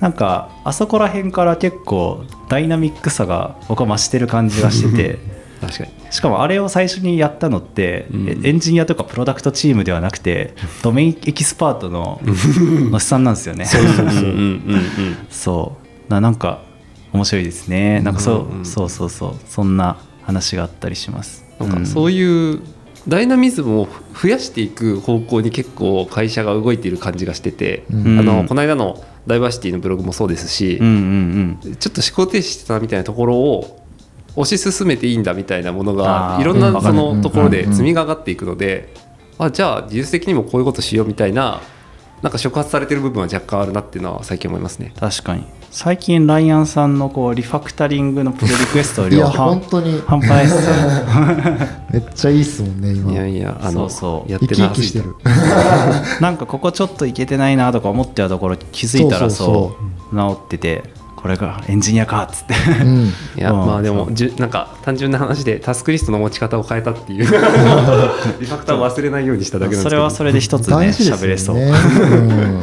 [0.00, 5.18] なんかあそこら辺から結構ダイナミックさが僕は増してる感じがしてて
[5.62, 5.90] 確かに。
[6.10, 8.28] しかもあれを最初にやったのって、うん。
[8.28, 13.66] えエンジニアとかプロダクトチームではなくてドメインエキスパートのの資産なんですよね。
[15.30, 15.76] そ
[16.08, 16.62] うななんか
[17.12, 18.00] 面白いですね。
[18.00, 19.34] なんかそう,、うんうんそうそうそう。
[19.46, 21.44] そんな話があったりします。
[21.60, 22.60] なんかそういう
[23.06, 23.88] ダイナミズムを
[24.20, 28.18] 増やしていく方向に結構会社が動いている感じがしてて、うん。
[28.18, 31.76] あのこの間のダイバーシティのブログもそうですしうん、うんうん。
[31.76, 33.81] ちょっと思考停止してたみたいなところを
[34.36, 38.92] 推し進めていいんだみたいなものがいろんなそのところでうん積みが上がっていくので、
[39.38, 41.60] あじゃあ技術的にもこういうことしようみたいな
[42.22, 44.94] なんか触発されてる部分は若干あるなっていうのは最近思いますね。
[44.98, 45.44] 確かに。
[45.72, 50.00] 最近ライアンさんのこうリファクタリングのプロリクエストいや量半本当に。
[50.06, 50.74] 半端ないっすよ。
[51.90, 53.12] めっちゃいいっすもんね今。
[53.12, 54.30] いやいやあのそうそう。
[54.30, 55.16] やってなてる。
[56.20, 59.76] なんかここちょっといけてないなとか思ってたところ気づいたらそうそ
[60.12, 60.16] う。
[60.16, 60.84] 治ってて
[61.22, 62.54] これがエンジニアかっつって。
[62.82, 63.06] うん。
[63.38, 67.18] いやうんまあでもじゅなんか単純な話でタスクリストの持ち方を変えたっていう。
[67.22, 69.90] リファクターを忘れないようにしただけなんですけど。
[69.90, 72.62] それはそれで一つね大事です喋れそう、うん。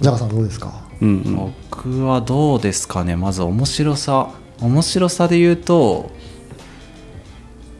[0.00, 0.72] ジャガさんどうですか？
[1.00, 1.52] うんうん。
[1.70, 4.28] 僕はどうですかねまず面白さ。
[4.60, 6.10] 面白さで言うと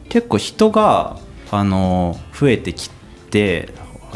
[0.09, 1.17] 結構人が
[1.49, 2.89] あの増えてき
[3.31, 3.69] て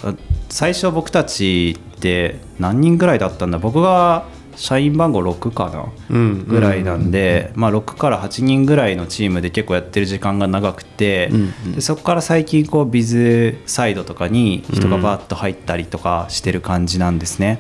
[0.03, 0.13] あ
[0.49, 3.57] 最初僕たちって何人ぐらいだったんだ？
[3.57, 4.25] 僕が
[4.57, 5.85] 社員番号6かな？
[6.09, 11.31] うんぐらいなんで、まあ、6から8人ぐらいのチームで結構やってる時間が長くて、
[11.75, 17.59] でそこから最近こうビズサイドとかに人がバーッと入ったりとかしてる感じなんですね。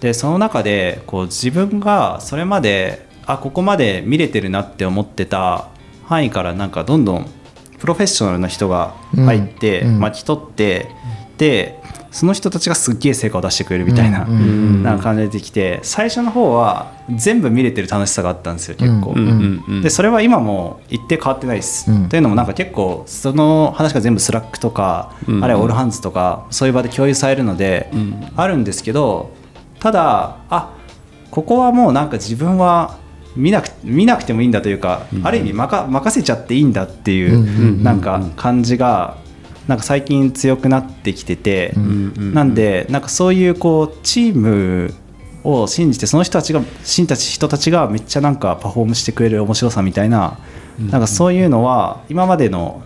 [0.00, 5.68] でその中でこう自分がそれまであここまで見れてるなって思ってた
[6.06, 7.30] 範囲からなんかどんどん
[7.78, 10.88] プロフェッショナルな人が入って巻き取って、
[11.36, 11.78] で
[12.10, 19.12] その人たちがすっげえ成果を出してくれるみたいな,、うんうんなんか感じで出てきて最初の方は全部見れてる楽しさがあったんですよ結構。
[19.16, 19.82] うんうんうん。
[19.82, 22.08] でそれは今も一定変わってないです、うん。
[22.08, 29.30] というのもなんか結構その話が全部 Slack とか、うんあるいは all hands とかそういう場で共有されるので、うんあるんですけど
[29.78, 30.74] ただあ
[31.30, 32.98] ここはもうなんか自分は
[33.36, 37.82] 見なく見なくてもいいんだというか、ある意味任任せちゃっていいんだっていう、うんうんうん。
[37.84, 39.18] なんか感じが
[39.66, 41.72] なんか最近強くなってきてて、
[42.16, 44.94] なんでなんかそういうこうチーム
[45.44, 50.38] を信じてその人たちが信たち人たちがめっちゃなんかパフォームしてくれる面白さみたいな,、
[50.78, 52.82] なんかそういうのは今までの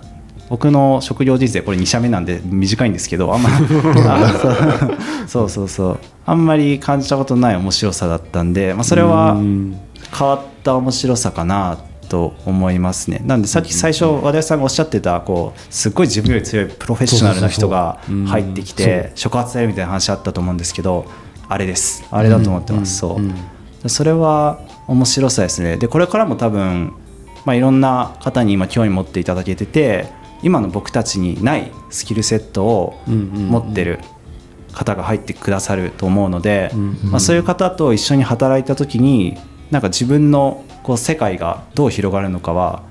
[0.49, 4.89] 僕の職業人生これ2社目なんで短いんですけどあんまあ
[5.29, 9.81] そうそうそうあんまり感じたことない面白さだったんで、まあ、それはうん。
[10.17, 11.79] 変わった面白さかな
[12.11, 13.23] と思いますね。
[13.25, 21.07] なんでさっき最初和田さんがおっしゃってたこうすっごい自分より強いプロフェッショナルな人が入ってきて触発されるみたいな話あったと思うんですけど
[21.49, 22.05] あれです。
[22.11, 23.35] あれだと思ってます、そう、うん。
[23.89, 25.77] それは面白さですね。
[25.77, 26.93] でこれからも多分、
[27.45, 30.09] まあ、いろんな方に今興味持っていただけてて
[30.43, 33.49] 今の僕たちにないスキルセットをうんうんうん。
[33.49, 34.01] 持ってる
[34.73, 36.99] 方が入ってくださると思うので、うん。
[37.05, 39.37] まあ、そういう方と一緒に働いた時に
[39.71, 42.83] なんか自分のこう世界がどう広がるのかは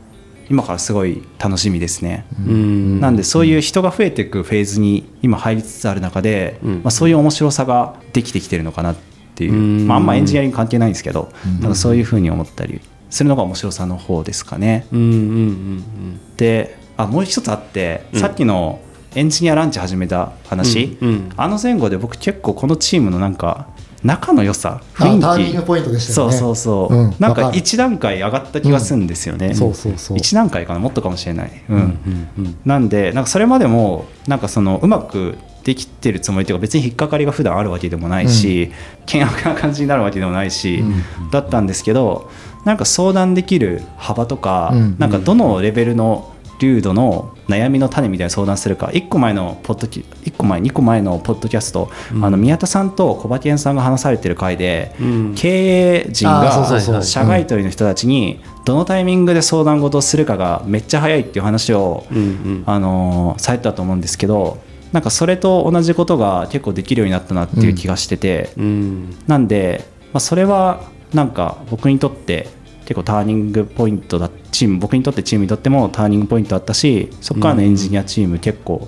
[0.50, 2.26] 今からすごい楽しみですね。
[2.40, 3.00] うん。
[3.00, 6.74] なんでそういう人が増えていくフェーズに今入りつつある中で、うん。
[6.78, 8.96] まあ、そういう面白さができてきてるのかなっ
[9.36, 9.88] ていう、うん。
[9.88, 11.60] まあ、あんまエンジニアリング関係ないんですけど、うん。
[11.62, 14.88] なんかそういうふうに思ったりするのが面白さの方ですかね。
[14.92, 18.20] うんうんうんであもう一つあって、うん。
[18.20, 18.82] さっきの
[19.14, 21.30] エンジニアランチ始めた話、うんうん。
[21.38, 23.68] あの前後で僕結構このチームのなんか
[24.04, 25.22] 仲の良さあ雰囲気。
[25.22, 26.34] ターニングポイントでしたよね。
[26.34, 30.18] そうそうそう、うんなんか一段階上がった気がするんですよね、そうそうそう。
[30.18, 31.76] 一段階かなもっとかもしれない、うん。
[31.76, 32.58] うんうんうん。
[32.66, 38.72] なんでなんかそれまでもなんかそのうまくできてるつもりというか別に引っかかりが普段あるわけでもないし、
[39.06, 42.30] 険悪な感じになるわけでもないし、うんだったんですけど
[42.66, 44.96] なんか相談できる幅とか、うん。
[44.98, 52.24] なんかどのレベルの流度の悩みの種みたいな相談するか1個前のポッドキ1個前2個前のポッドキャスト、うん。
[52.26, 55.36] あの宮田さんと小馬健さんが話されてる回で、うん。
[55.36, 62.64] 経営陣が社外取りの人たちにどのタイミングで相談事をするかがめっちゃ早いっていう話を、うんうん。
[62.66, 69.18] あのーされてたと思うんですけどなんかそれと同じことが結構できるようになったなっていう気がしてて、うん。
[69.28, 70.82] なんで、まあ、それは
[71.14, 72.48] なんか僕にとって
[72.90, 78.88] 結構ターニングポイントだチーム僕にとってチームにとってもターニングポイントだったしそこからのエンジニアチーム結構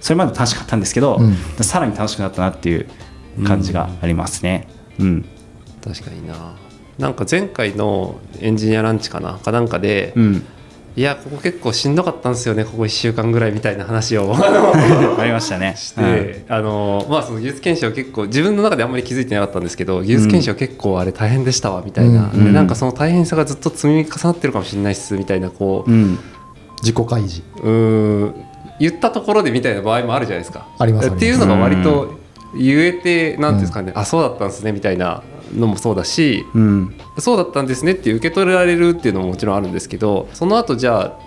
[0.00, 1.34] それまで楽しかったんですけど、うん。
[1.64, 2.88] さらに楽しくなったなっていう
[3.46, 4.68] 感じがありますね。
[4.98, 5.24] うん、
[5.82, 6.56] 確かにな。
[6.98, 10.46] なんか前回のエンジニアランチかなかなんかで、うん、
[10.96, 14.32] いやここ結構しんどかったんですよねここ1週間ぐらいみたいな話を。
[14.38, 15.74] ありましたね。
[15.76, 26.18] して、あのまあその技術研修は結構自分の中であんまり気づいてなかったんですけど技術研修は結構あれ大変でしたわみたいな、うんでなんかその大変さがずっと積み重なってるかもしれないっすみたいなこううん、うん
[26.84, 27.42] 自己開示。
[27.62, 28.34] うーん。
[28.78, 30.66] 言ったところでみたいな場合もあるじゃないですか。
[30.78, 31.16] ありますあります。
[31.16, 32.18] っていうのが割と
[32.56, 35.22] 言えてなんていうんですかね、あそうだったんですねみたいな
[35.54, 36.94] のもそうだしうん。
[37.18, 41.18] そうだったんですねって受け取られるっていうのももちろんあるんですけどその後じゃあ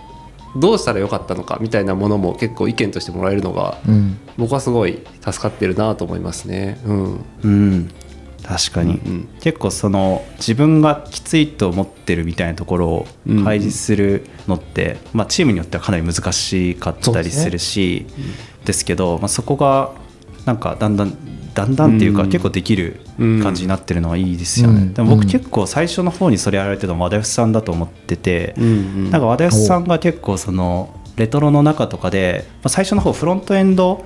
[0.55, 4.17] どうしたらよかったのかみたいなものも結構意見としてもらえるのがうん。
[4.37, 6.79] 僕はすごい助かってるなと思いますね。
[6.85, 7.25] うん。
[7.43, 7.89] うん、
[8.43, 13.43] 確かに、うん結構その自分がきついと思ってるみたいなところをうん。
[13.43, 18.05] 開示するのって、まあ、チームによってはかなり難しかったりするし
[18.65, 19.91] ですけど、まあ、そこが
[20.45, 21.17] なんかだんだん
[21.57, 22.29] だんだんっていうか、うん。
[22.29, 24.93] 結構できる感じになってるのはいいですよね、うん。
[24.93, 25.27] でも僕うん。
[25.27, 34.05] 結構最初の方にそれやられてるのは和田吉さんだと思ってて、なんか和田吉さんが結構そのレトロの中とかで、まあ、最初の方フロントエンド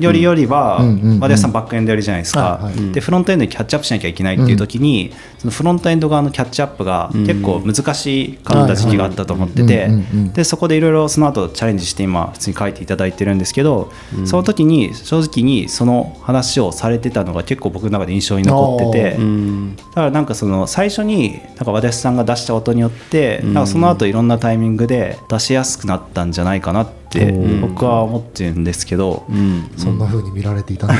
[0.00, 0.80] よりよりは
[1.20, 1.52] 和田吉さん。
[1.52, 9.88] バックエンドよりじゃないですか、でフロントエンドにキャッチアップしなきゃいけないっていう時に、そのフロントエンド側のキャッチアップが結構難しかった時期があったと思ってて
[10.34, 14.26] でそこでいろいろその後チャレンジして今普通に書いていただいてるんですけど、うん。
[14.26, 19.16] その時に正直にその話をされてたのが結構僕の中で印象に残ってて。
[19.16, 19.76] うん。
[19.76, 23.54] だからなんかその最初になんか和田さんが出した音によってうん。
[23.54, 29.70] なんかその後いろんなタイミングで出しやすくなったんじゃないかなってうん僕は思ってるんですけどうん。
[29.76, 30.94] そんな風に見られていたんだ。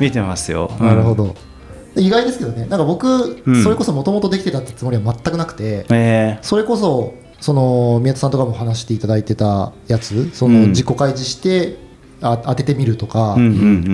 [0.00, 0.70] 見てますよ。
[0.80, 1.34] う んなるほど。
[1.96, 2.66] 意外ですけどね。
[2.68, 3.62] なんか僕、うん。
[3.62, 10.68] それこそもともとできてたってつもりは全くなくて、えそれこそその宮田さんとかも話していただいてたやつそのうん。
[10.70, 11.76] 自己開示して、
[12.20, 13.48] あ当ててみるとか、ーうんう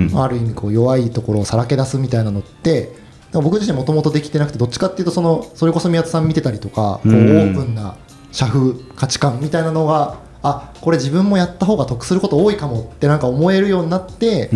[0.06, 0.22] んうん。
[0.22, 2.92] ある意味こう弱いところをさらけ出すみたいなのって
[3.32, 7.18] 僕自身もともとできてなくてどっちかっていうとそのそれこそ宮田さん見てたりとかこうオうん。
[7.18, 7.94] ープンな
[8.32, 14.48] 社風価値観みたいなのがあこれ自分もやった方が得すること多いかもってなんか思えるようになって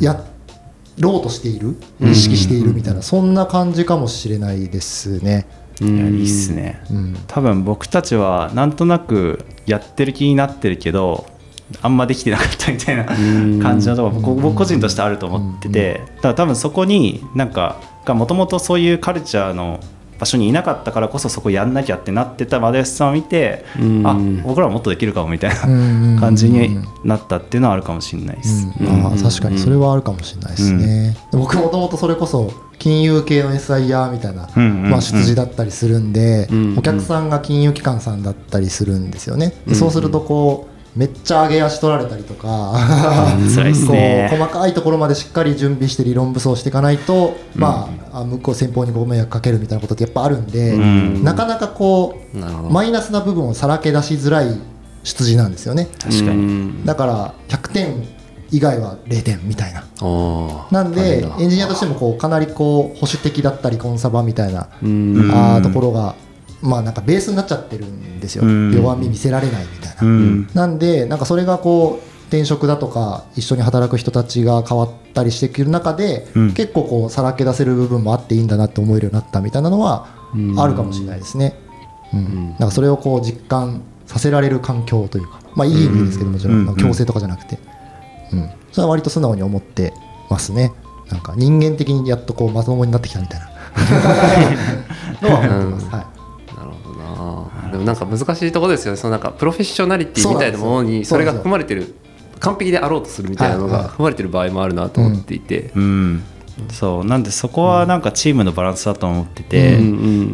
[0.00, 0.24] や
[0.98, 2.10] ろうとしているうん。
[2.10, 5.46] 意識しているみたいなそんな感じかもしれないですね。
[5.80, 6.82] いやいいっすね。
[6.90, 7.16] うん。
[7.26, 11.26] 多分僕たちはなんとなくやってる気になってるけど
[11.82, 13.60] あんまできてなかったみたいなうん。
[13.60, 19.80] 感じのところ僕僕個人としてあると思っててだから多分そこになんかがもともとそういうカルチャーの
[20.20, 24.06] 場所にいなかったからこそそこやんなきゃってなってた和田さんを見てうん。
[24.06, 26.16] あ僕らはもっとできるかもみたいうん。
[26.16, 28.68] な感じになったっていうのはあるかもしれないです。
[28.78, 29.06] うん。
[29.06, 29.58] ああ確かに。
[29.58, 39.74] それはあるかもしれないですね、僕もともとそれこそ金融系の SIR みたいな、まあ、出自だったりするんで、お客さんが金融機関さんだったりするんですよね、でうん。
[39.74, 43.44] そうするとこうめっちゃ上げ足取られたりとか、う
[44.28, 51.24] 細かいところまでしっかり準備して理論武装していかないと、まああ向こう先方にご迷惑かけるみたいなことってやっぱあるんで、うん。
[51.24, 52.36] なかなかこう
[52.70, 54.60] マイナスな部分をさらけ出しづらい
[55.04, 55.88] 出自なんですよね。
[55.98, 56.72] 確かに。
[56.72, 58.08] にだから100点
[58.50, 59.80] 以外は0点みたいな。
[59.80, 65.30] ああなんでエンジニアとしてもこうかなりこう保守的だったりコンサバみたいなうん。
[65.32, 66.16] あーところが
[66.62, 68.44] まあなんかベースになっちゃってるんですよ。
[68.44, 68.72] うん。
[68.74, 70.02] 弱み見せられないみたいな。
[70.02, 70.48] うん。
[70.54, 76.54] なんでなんかそれがこう転職だとか一緒に働く人たちが変わったりしてくる中でうん。
[76.54, 80.60] 結構こうさらけ出せる部分もあっていいんだなって思えるようになったみたいなのはうん。
[80.60, 81.54] あるかもしれないですね。
[82.12, 82.20] うん。
[82.20, 82.48] ん。
[82.50, 86.68] なんかそれをこう実感させられる環境というかまあいい意味ですけどもちろうん。
[86.68, 86.76] ん。
[86.76, 87.58] 強制とかじゃなくて。
[88.32, 88.50] うん。
[88.70, 89.94] それは割と素直に思って
[90.28, 90.72] ますね。
[91.10, 93.50] なんか人間的にやっとこうまともになってきたみたいな。
[95.22, 96.19] のは思ってます、はい
[97.70, 98.96] でもなんか難しいところですよね。
[98.96, 101.94] そのなんかプロフェッショナリティみたいなものにそれが含まれてる
[102.40, 106.22] 完璧であろうとするみたいなのが含まれてる場合もあるなと思っていて、うん。
[106.70, 107.04] そう。
[107.04, 109.86] なんでそこはなんかチームのバランスだと思ってて、うんう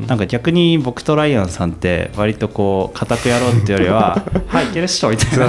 [0.05, 5.47] んなんか逆に僕とライアンさんって割とこう固くやろうっていうよりは「はいいけるっしょ」みたいな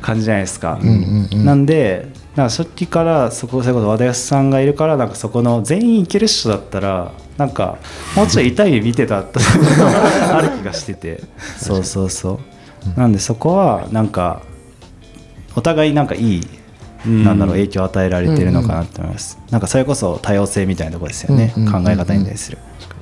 [0.00, 0.78] 感じじゃないですか。
[0.82, 1.44] うんうんうん。
[1.44, 7.78] なんでなんか初期からそこそれこそ和田康さんがいるからなんかそこの全員いけるっしょだったらなんか
[8.16, 11.22] もうちょい痛い目見てたってある気がしてて。
[11.58, 12.40] そうそうそ
[12.96, 12.98] う。
[12.98, 14.42] なんでそこはなんか
[15.56, 16.46] お互いなんかいい
[17.06, 21.84] なんだろう影響を与えられてるのかなって思います、なんかそれこそ多様性みたいなところですよね、うんうんうんうん。
[21.84, 22.58] 考え方に対する。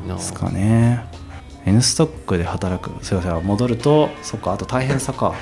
[0.07, 1.05] なですかね。
[1.65, 2.91] N ストックで働く。
[3.05, 3.13] す。
[3.13, 5.35] いません戻るとそっかあと大変さか。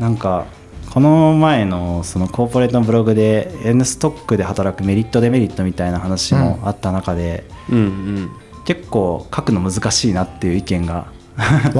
[0.00, 0.46] なんか
[0.92, 8.30] この前のそのコーポレートのブログで N ストックで働くメリットデメリットみたいな話もあった中で、うんうん。
[8.66, 11.06] 結構書くの難しいなっていう意見が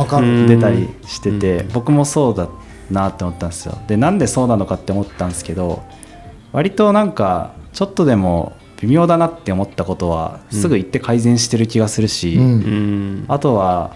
[0.49, 2.49] 出たりしてて、僕もそうだ
[2.91, 3.77] なって思ったんですよ。
[3.87, 5.83] でなんでそうなのかって思ったんですけど
[6.53, 13.25] 割となんかちょっとでも微妙だなって思ったことはすぐ言って改善してる気がするし、うんうん。
[13.29, 13.93] あとは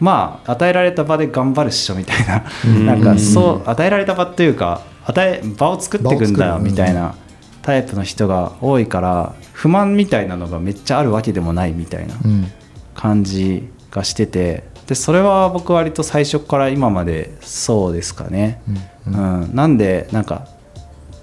[0.00, 2.86] まあ与えられた場で頑張るっしょみたいな、うん。
[2.86, 7.14] なんかそう与えられた場っていうか与え場を作っていくんだよみたいな
[7.62, 12.46] タイプの人が多いから不満みたいなのがめっちゃあるわけでもないみたいなうん。
[12.94, 14.64] 感じがしてて。
[14.88, 18.62] でそれは僕割と最初から今までそうですかね、
[19.06, 19.44] ううん。
[19.44, 20.48] んなんでなんか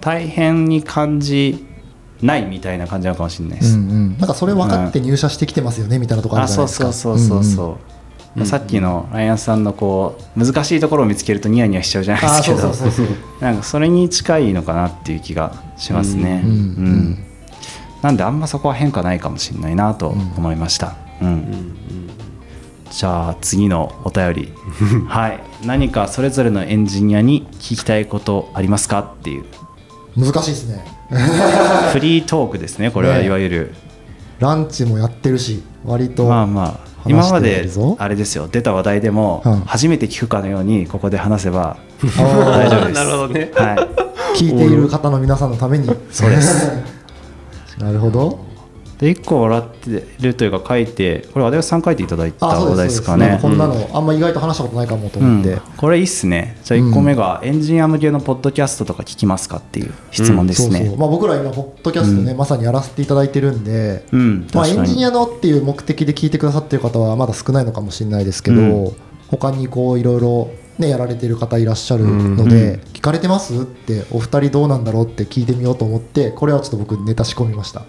[0.02, 1.66] 大変に感じ
[2.22, 4.18] ないみたいな感じなのかもしれないです、うんうん。
[4.20, 7.02] なんかそれ分かって入社してきてますよねみたいなところああるじゃなそいうですか。
[7.02, 7.95] そうそうそうそう、うん
[8.44, 12.58] さっきのライアンさんのこう難しいところを見つけるとニヤニヤしちゃうじゃないであすけど。
[12.58, 13.16] そうそうそうそう。
[13.40, 16.52] なんかそれに近いのかなっていう気がしますね、うん。
[16.52, 17.24] うん。
[18.02, 21.28] なんであんまそこは変化ないかもしれないなと思いました、うん。
[21.28, 21.76] うん
[22.92, 24.54] じゃあ次のお便り。
[25.10, 25.40] はい。
[25.66, 29.44] 何かそれぞれのエンジニアに聞きたいことありますかっていう。
[30.16, 30.86] 難しいですね。
[31.92, 33.18] フリートークですねこれは。
[33.18, 33.76] ねいわゆる、
[34.40, 36.26] ランチもやってるし割と。
[36.26, 38.48] まあまあ今まであれですよ。
[38.48, 39.60] 出た話題でもうん。
[39.62, 42.96] 初めて聞くかのようにここで話せば大丈夫です。
[42.96, 43.52] なるほどね。
[43.56, 44.38] はい。
[44.38, 45.90] 聞いている方の皆さんのために。
[46.12, 46.72] そうです。
[47.80, 48.45] なるほど
[49.00, 53.40] で1個笑ってるというか書いてこれ和田さん書いていただいた話題ですかね。
[53.42, 56.58] こんなのあんま意外と話したことないかもとうん思って、これいいっすね。
[56.64, 60.80] じゃあ1個目がエンジニア向けのポッドキャストとか聞きますかっていう質問ですね。
[60.80, 60.98] そうそう。
[60.98, 64.48] まあ、僕ら今ポッドキャストね、まさにやらせていただいてるんで、うん。
[64.54, 68.92] まあ、エンジニアのっていう目的で聞いてくださってる方はまだ少ないのかもしれないですけど、うん。
[69.28, 77.82] 他にこういろいろねやられてる方いらっしゃるので、聞かれてますってお二人どうなんだろうって聞いてみようと思ってこれはちょっと僕ネタ仕込みました。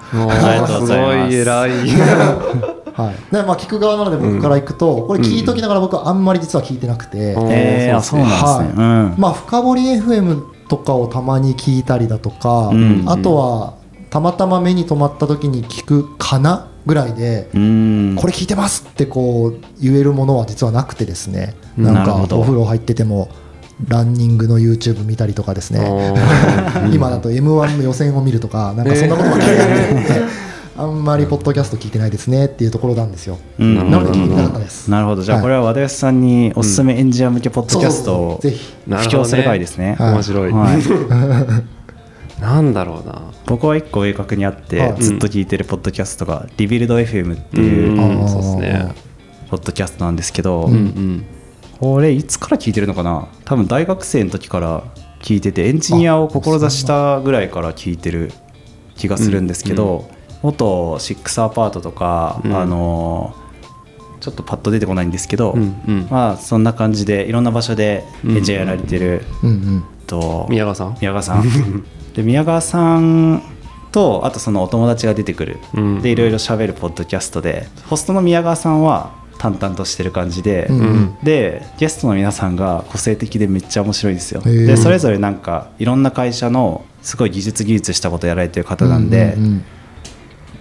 [0.80, 0.86] す。
[0.86, 1.70] すごい偉い。
[2.96, 7.48] はい、でまあ聞く側なので僕からいくと、これ聞いときながら僕はあんまり実は聞いてなくて、うん。
[7.50, 8.68] えそうなんですね、はい。
[8.68, 9.20] うん。
[9.20, 13.04] まあ深掘り FM とかをたまに聞いたりだとか、うん。
[13.06, 13.74] あとは
[14.10, 18.16] たまたま目に留まった時に聞くかなぐらいで、うん。
[18.16, 23.28] これ聞いてますってこう言えるものは実はなくてですね、うんなんかお風呂入ってても
[23.86, 25.86] ランニングの YouTube 見たりとかですね、
[26.92, 30.22] 今だと m 1の予選を見るとかなんかそんなことばっかりやってるんで、
[30.78, 33.90] あんまりポッドキャスト聞いてないですねっていうところなんですよ、うん。
[33.90, 35.22] なので聞いてなかったです、なるほど。
[35.22, 35.44] じゃあはい。
[35.44, 38.74] これは和田さんにおすすめエンジニア向けポッドキャストをぜひ。
[38.88, 39.96] 布教する回ですね。
[39.98, 40.12] はい。
[40.14, 41.76] 面白い、はい
[42.40, 43.32] なんだろうな。
[43.46, 48.94] 僕は一個明確にあって、はいずっと聞いてるポッドキャストがリビルド FM っていうううですね。
[49.50, 51.26] ポッドキャストなんですけど、うんうん。
[51.80, 53.28] これいつから聞いてるのかな？
[53.44, 54.84] 多分大学生の時から
[55.22, 58.32] 聞いててエンジニアを志したぐらいから聞いてる
[58.96, 60.10] 気がするんですけど、
[60.42, 62.54] 元シックスアパートとか、うん。
[62.56, 63.34] あの
[64.20, 66.08] ちょっとパッと出てこないんですけど、うんうん。
[66.10, 69.84] まあそんな感じでいろんな場所でエンジニアやられてる、うんうん。
[70.06, 70.96] と宮川さん？
[71.00, 71.44] 宮川さん
[72.16, 73.42] で宮川さん
[73.92, 76.02] とあとそのお友達が出てくる、うん。
[76.02, 80.78] でいろいろ喋るポッドキャストでホストの宮川さんは淡々としてる感じで、うん。
[80.78, 81.18] うん。
[81.22, 84.40] でゲストの皆さんが個性的でめっちゃ面白いですよ。
[84.40, 89.64] でそれぞれなんかいろんな会社のすごい技術技術したことやられてる方なんで、うんうん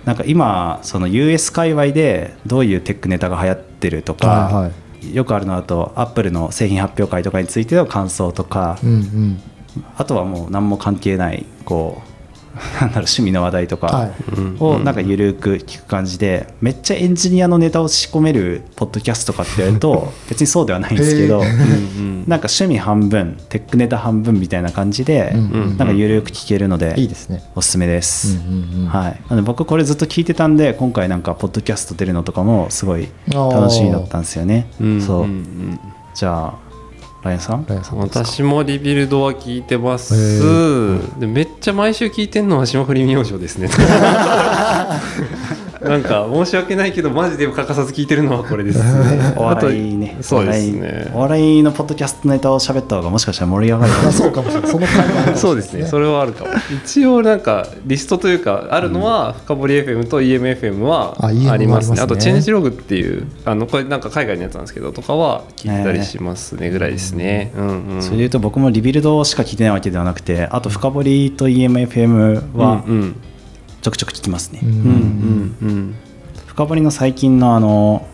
[0.06, 5.16] なんか今その US 界隈でどういうテックネタが流行ってるとか、はいはい。
[5.16, 9.42] よくあるのだとアップルの製品発表会とかについての感想とか、うんうん
[9.98, 12.16] あとはもう何も関係ないこう
[12.80, 14.12] なんだろう趣味の話題とはか
[14.60, 21.50] をなんかゆるく聞く感じでめっちゃエンジニアのネタを仕込めるポッドキャストかって言われると 別にそうではないんですけどなん
[22.40, 25.34] か趣味半分テックネタ半分みたいな感じで
[25.78, 27.44] なんかゆるく聞けるのでいいですね。
[27.56, 28.38] おすすめです。
[28.88, 34.68] はい、なので僕これずっと聞いてたんで今回なんかポッドキャスト出るのとかもすごい楽しみだったんですよね。
[34.80, 35.02] うん。
[35.02, 35.28] そう、
[36.16, 36.65] じゃあ
[37.26, 37.66] ライアンさん？
[37.98, 40.14] 私もリビルドは聞いてます。
[40.16, 40.40] へ
[41.20, 43.68] でめっちゃ毎週聞いてんのは霜降り明星ですね
[45.90, 49.34] なんか申し訳ないけどマジで欠かさず聞いてるのはこれですね。
[49.38, 50.18] おあと笑いね。
[50.22, 54.72] そうですおね笑いお笑いのポッドキャストネタを喋った方がもしかしたら盛り上がるあそうかもしれない。
[54.72, 55.86] その回もあるかもしれないそうですね。
[55.86, 56.52] それはあるかも。
[56.84, 61.46] 一応なんかリストというかあるのは深掘り FM と EMFM はありますね。
[61.48, 62.02] もありますね。
[62.02, 67.52] あとチェンジログっていうあのこれなんか海外のやつなんですけどとかは聞いたりしますねぐらいですね。
[67.58, 68.02] うんうん。
[68.02, 73.16] それでいうと僕もリビルドしか聞いてないわけではなくてあと深掘りと EMFM はうんうん
[73.86, 74.70] ちょくちょく聞きますね、うん。
[74.70, 75.58] うん。
[75.62, 75.96] うん。
[76.48, 78.08] 深掘りの最近のあの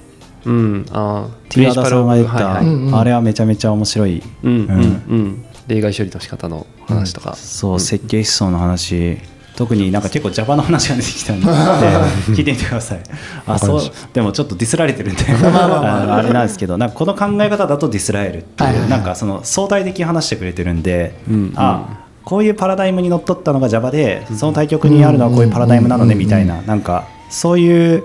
[0.43, 0.53] うん。
[0.53, 2.65] うんあーティアダさんが言った、はいはい。
[2.65, 2.95] うんうん。
[2.99, 4.77] あれはめちゃめちゃ面白い、うんうんうん。
[4.77, 4.79] う
[5.15, 5.45] ん。
[5.67, 9.19] 例外処理の仕方の話とか、そう設計思想の話。
[9.55, 11.45] 特になんか結構 Java の話が出てきたんで。
[12.35, 13.01] 聞いてみてください。
[13.47, 13.81] あそう。
[14.11, 15.23] でもちょっとディスられてるんで。
[15.31, 18.89] あのあれなんですけどなんかこの考え方だとディスられるってはいはいはい。
[18.89, 21.53] なんかその相対的に話してくれてるんで、うん。
[21.55, 26.61] あこういうパラダイムにのっとったのが Java でその対極にあるのはこういうパラダイムなのねみたいな。
[26.61, 28.03] なんかそういう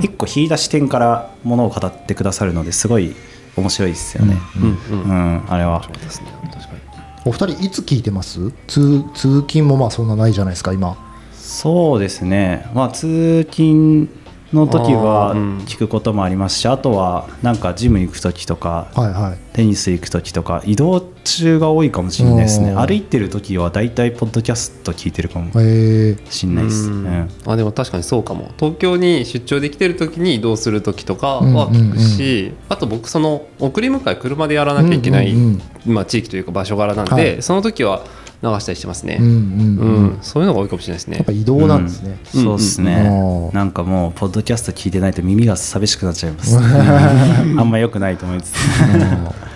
[0.00, 3.14] 一個引いた視点からものを語ってくださるのですごい
[3.56, 4.78] 面白いですよね、うん。
[4.90, 5.02] うん。
[5.02, 5.44] うん。
[5.48, 5.82] あれは。
[5.82, 6.28] そうですね。
[6.52, 6.80] 確かに。
[7.26, 8.52] お二人いつ聞いてます？
[8.66, 10.96] 通通勤もまあそんなないじゃないですか今。
[11.34, 14.08] そうですね、まあ、通勤
[14.52, 15.34] の時は
[15.66, 19.38] 聞くこともありますし、あとはなんかジム行く時とか、はいはい。
[19.52, 26.88] テニス行く時とか、移動中が多いかもしれないですね、歩いてる時は大体、ポッドキャスト聞いてるかもえー、しれないです。
[26.88, 27.04] ううん。
[27.04, 27.28] ん。
[27.46, 28.50] あでも確かにそうかも。
[28.58, 35.94] 東京に出張できてる時に移動する時とかは聞くし、あと僕その送り迎え車でやらなきゃいけない、うんうん。
[35.94, 37.42] まあ、地域というか場所柄なんで、はい。
[37.42, 38.02] その時は
[38.42, 40.04] 流したりしてますね、うんうんううん。
[40.14, 41.16] ん、そういうのが多いかもしれないですね。
[41.18, 42.42] やっぱ移動なんですね、うん。
[42.42, 42.86] そうですうん。
[42.86, 46.56] ね、なんかもう、ポッドキャスト聞いてないと耳が寂しくなっちゃいます。
[46.58, 48.54] あんま良くないと思います。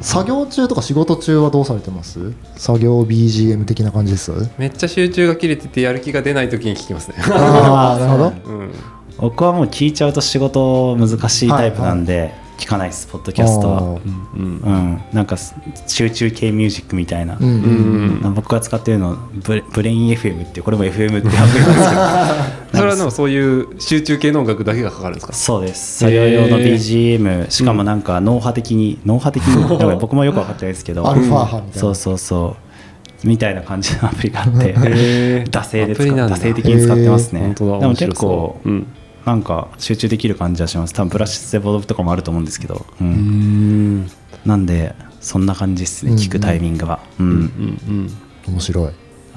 [0.00, 2.32] 作業中とか仕事中はどうされてます？
[2.56, 4.32] 作業 BGM 的な感じです？
[4.58, 7.16] めっちゃ集中が切れててやる気が出ない時に聞きますね。
[7.20, 8.32] ああなるほど。
[8.52, 8.70] うん。
[9.18, 13.80] 僕はもう聞いちゃうと仕事難しいタイプなんで、聞かないですポッドキャストは。
[13.82, 13.98] うん
[14.36, 15.02] うん。
[15.12, 15.36] なんか
[15.88, 18.34] 集中系ミュージックみたいな、うんうんうん。
[18.34, 22.72] 僕が使ってるのブレブレイン FM っていうこれも FM ってアプリなんですけど。
[22.78, 25.32] それはでもそういう集中系の音楽だけがかかるんですか？
[25.32, 25.98] そうです。
[25.98, 31.10] 作業用の BGM しかもなんか脳波的に脳波的に僕もよく分かってないですけど。
[31.10, 31.80] アルファ波みたいな。
[31.80, 32.56] そうそうそ
[33.24, 33.26] う。
[33.26, 34.74] みたいな感じのアプリがあって。
[35.50, 37.40] 惰性で惰性的に使ってますね。
[37.40, 37.72] 本当だ。
[37.72, 38.08] でも面白そう。
[38.08, 38.86] 結構うん
[39.24, 40.94] なんか集中できる感じはします。
[40.94, 43.06] 多分プラスセボとかもあると思うんですけど、うん。
[43.06, 44.10] うん。
[44.44, 46.12] なんでそんな感じですね。
[46.12, 46.18] うん。
[46.18, 47.26] 聞くタイミングは、うん。
[47.26, 47.38] うんう
[47.92, 48.10] ん
[48.48, 48.92] 面白い。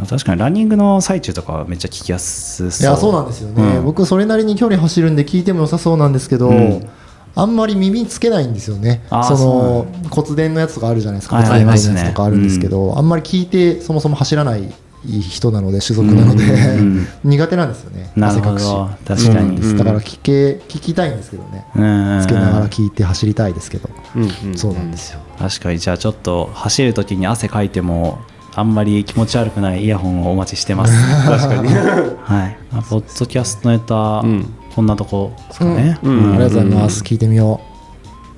[0.10, 2.88] 確かにランニングの最中とかはめっちゃ聞きやすそう。
[2.88, 3.86] いやそうなんですよね、うん。
[3.86, 6.90] 僕それなりに距離走るんで聞いても良さそうなんですけど、うん。
[7.36, 9.04] あんまり耳つけないんですよね。
[9.10, 11.36] その骨伝のやつとかあるじゃないですか。
[11.36, 14.74] はい骨伝のやつとかあるんですけど、あんまり聞いてそもそも走らない
[15.06, 18.12] 人なので種族なので、うん 苦手なんですよね。
[18.16, 18.64] なるほ汗かくし。
[18.66, 19.78] ど確かに、うん。
[19.78, 21.66] だから聞け聞きたいんですけどね。
[21.76, 25.20] うんつけながら聞いて走りたいですけど、うんうんそうなんですよ。
[25.40, 25.80] 確かに。
[25.80, 28.20] じゃあちょっと走る時に汗かいても
[28.56, 30.94] あんまり気持ち悪くないイヤホンをお待ちしてます。
[31.26, 31.68] 確かに。
[31.70, 32.58] はい。
[32.74, 34.46] あポッドキャストネタ、うん。
[34.76, 36.34] こんなとこですかね、うん。
[36.34, 37.62] ありがとうございます、聞いてみよ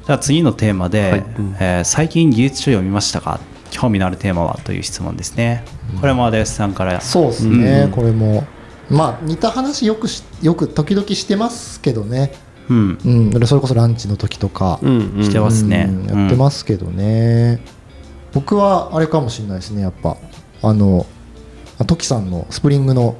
[0.05, 1.25] じゃあ次のテーマで、はい。
[1.39, 1.55] うん。
[1.59, 3.39] えー最近技術書読みましたか？
[3.71, 5.63] 興味のあるテーマはという質問ですね。
[5.99, 6.97] これもアデスさんから。
[6.97, 7.91] うそうですね、うん。
[7.91, 8.45] これも。
[8.89, 12.31] まあ似た話よくしよく時々してますけどね。
[12.69, 12.97] うん。
[13.33, 15.87] うん、それこそランチの時とか、うんうんしてますね。
[15.89, 16.19] うん。
[16.19, 17.61] やってますけどね、
[18.33, 20.17] 僕はあれかもしれないですねやっぱ。
[20.61, 21.05] あの
[21.77, 23.17] あトキさんのスプリングの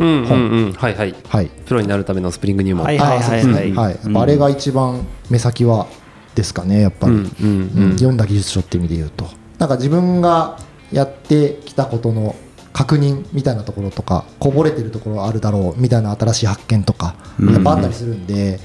[0.00, 0.72] うんうんうん。
[0.72, 1.14] はいはい。
[1.28, 1.50] はい。
[1.66, 3.54] プロになるためのスプリング入門はいあそうですね。
[3.54, 3.98] はいはい。
[4.04, 5.86] うんあれが一番目先は
[6.34, 7.92] ですかねやっぱり、うんうんうんうん。
[7.92, 10.58] 読んだ技術書っていう意味で言うとなんか自分が
[10.92, 12.34] やってきたことの
[12.72, 17.52] 確認みたいなところとかこぼれてるところあるだろうみたいな新しい発見とかうん。
[17.52, 18.60] やっぱあったりするんで、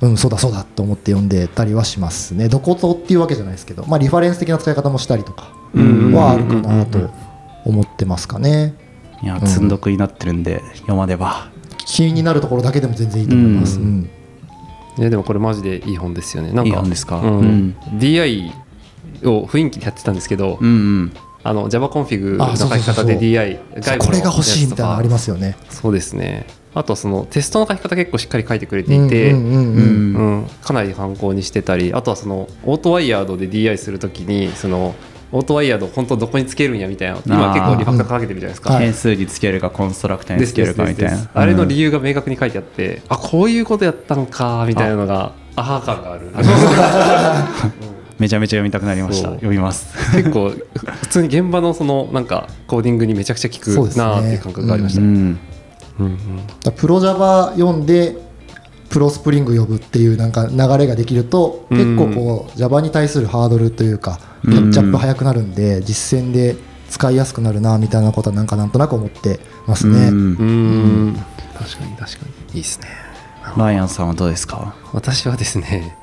[0.00, 2.48] うん、そうだそうだと思って読んでたりはしますね。
[2.48, 6.12] どことっていうわけじゃないですけど、まあ、リファレンス的な使い方もしたりとかうん。
[6.12, 7.10] はあるかなと
[7.64, 8.74] 思ってますかね。
[9.22, 11.50] いや積んどくになってるんで読まねば。
[11.86, 14.00] 気になるところだけでも全然いいと思います、ううん。
[14.00, 14.10] ん
[14.98, 16.52] いやでもこれマジでいい本ですよね。
[16.52, 17.20] なんかいい本ですか？
[17.20, 17.38] うん。
[17.38, 17.76] うん。
[17.98, 18.50] DI
[19.24, 21.12] を雰囲気でやってたんですけど、うんうん。
[21.42, 25.56] あの Java コンフィグの書き方で DI 外部のこれが欲しいみたいなのありますよね。
[25.70, 26.46] そうですね。
[26.74, 30.40] あとそのテストの書き方結構しっかり書いてくれていて、うんうんうんうん。
[30.40, 30.46] うん。
[30.62, 34.94] かなり参考にしてたりあとはそのオートワイヤードで DI するときにその
[35.32, 38.84] オートワイヤード本当どこにつけるんやみたいな今結構 refactor かけてるじゃないですか、はい。
[38.84, 41.30] 変数につけるかコンストラクターにつけるかみたいな。
[41.32, 46.30] あれの理由が明確に書いてあって、あこういうことやったんかみたいなのがアハ感がある
[48.20, 49.30] めちゃめちゃ読みたくなりました。
[49.30, 49.92] 読みます。
[50.14, 55.40] 結構普通に現場のそのなんかコーディングにめちゃくちゃ効くそうですねなーっていう感覚がありました、うんうん。
[55.98, 58.16] うんだからプロ Java 読んで
[58.90, 61.96] プロスプリング呼ぶっていうなんか流れができるとうん。
[61.96, 66.56] 結構こう Java に対するハードルというかうんキャッチアップ早くなるんで実践で
[66.90, 70.08] 使いやすくなるなみたいなことはなんかなんとなく思ってますね。
[70.08, 71.24] うんうーん。
[71.56, 72.56] 確かに確かに。
[72.56, 72.88] いいですね。
[73.56, 74.74] ライアンさんはどうですか？
[74.92, 75.96] 私はですね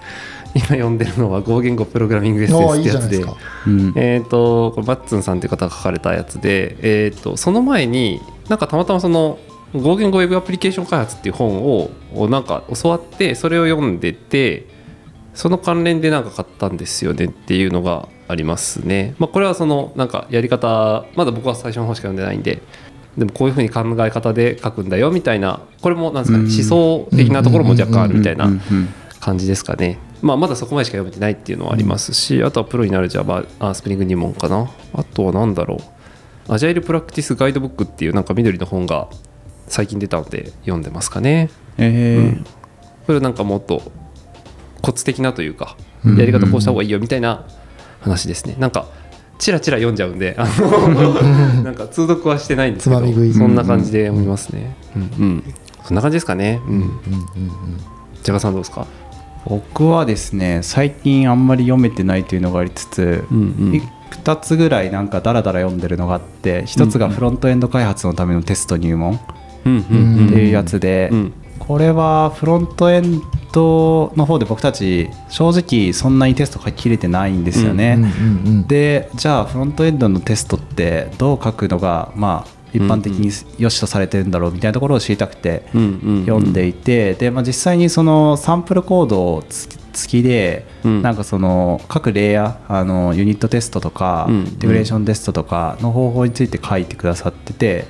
[0.55, 3.17] 今読んでるのは合言語プログラミングあ SS あいいってやつで。
[3.95, 9.39] えー、とこれバッツンさんという方が書かれたやつで、えー、とその前になんかたまたまその
[9.73, 14.67] 合言語ウェブアプリケーション開発っていう本ををなんか教わってそれを読んでて
[15.33, 19.15] その関連でなんか買ったんですよねっていうのがありますね。
[19.19, 22.61] まあ、これはそのなんかやり方まだ僕は最初の方しか読んでないんで
[23.17, 28.49] でもこういうふうに考え方で書くんだよみたいなこれもなんですか思想的なところも若干あるみたいな
[29.19, 29.99] 感じですかね。
[30.21, 34.69] まあ、まだそこまでしか読めてないっていうのはありますし、あとはプロになる Java あスプリング入門かな。
[34.93, 35.77] あとは何だろ
[36.49, 36.53] う。
[36.53, 39.09] アジャイルプラクティスガイドブックっていうなんか緑の本が
[39.67, 41.49] 最近出たので読んでますかね。
[41.77, 42.43] えー。
[42.43, 42.49] こ
[43.09, 43.91] れはなんかもっと
[44.81, 46.17] コツ的なというかうん。
[46.17, 47.45] やり方こうした方がいいよみたいな
[48.01, 48.55] 話ですね。
[48.59, 48.87] なんか
[49.39, 51.13] チラチラ読んじゃうんであの
[51.63, 53.01] なんか通読はしてないんですけど
[53.33, 54.75] そんな感じで読みますね。
[54.95, 55.43] うん、うん、
[55.85, 55.95] そん。
[55.95, 56.59] な感じですかね。
[56.67, 56.91] うんうんうんうん。
[58.23, 58.87] ジャガさんどうですか？
[59.49, 63.81] 僕はですね最近あんまり読めてないというのがありつつ、うんうん。
[64.09, 69.19] 2つぐらいなんかダラダラ読んでるのがあって1つがフロントエンド開発のためのテスト入門っ
[69.63, 73.21] ていうやつで、うんこれはフロントエン
[73.51, 78.11] ドの方で僕たち正直そんなにテスト書ききれてないんですよね、うんうんう
[78.59, 78.67] ん。
[78.67, 89.67] でじゃあフロントエンドのテストってどう書くのがまあ一般的に良しとされてるんだろうみたいなところを知りたくて読んでいてで、まあ、実際にそのサンプルコードをつ
[89.97, 91.01] 付きで、うん。
[91.01, 97.85] なんかその各レイヤーあのユニットテストとか、うんインテグレーションテストとかの方法について書いてくださってて、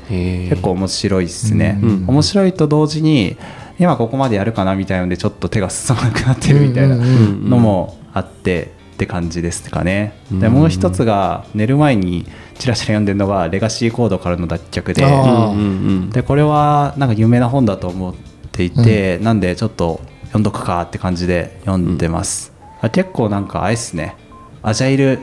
[0.49, 3.37] 結構面白いですね、うん面白いと同時に
[3.79, 10.53] 今ここまでやるかなみたいなのでちょっと手が進まなくなってるみたいなのもあってって感じですかね、でうん。
[10.53, 12.25] もう一つが寝る前に
[12.57, 18.15] チラチラ読んでるのがレガシーコードからの脱却ででこれはなんか有名な本だと思っ
[18.51, 24.15] ていて、なんでちょっと読んどくかって感じで読んでます、あ結構なんかあれっすね。
[24.63, 25.19] アジャイル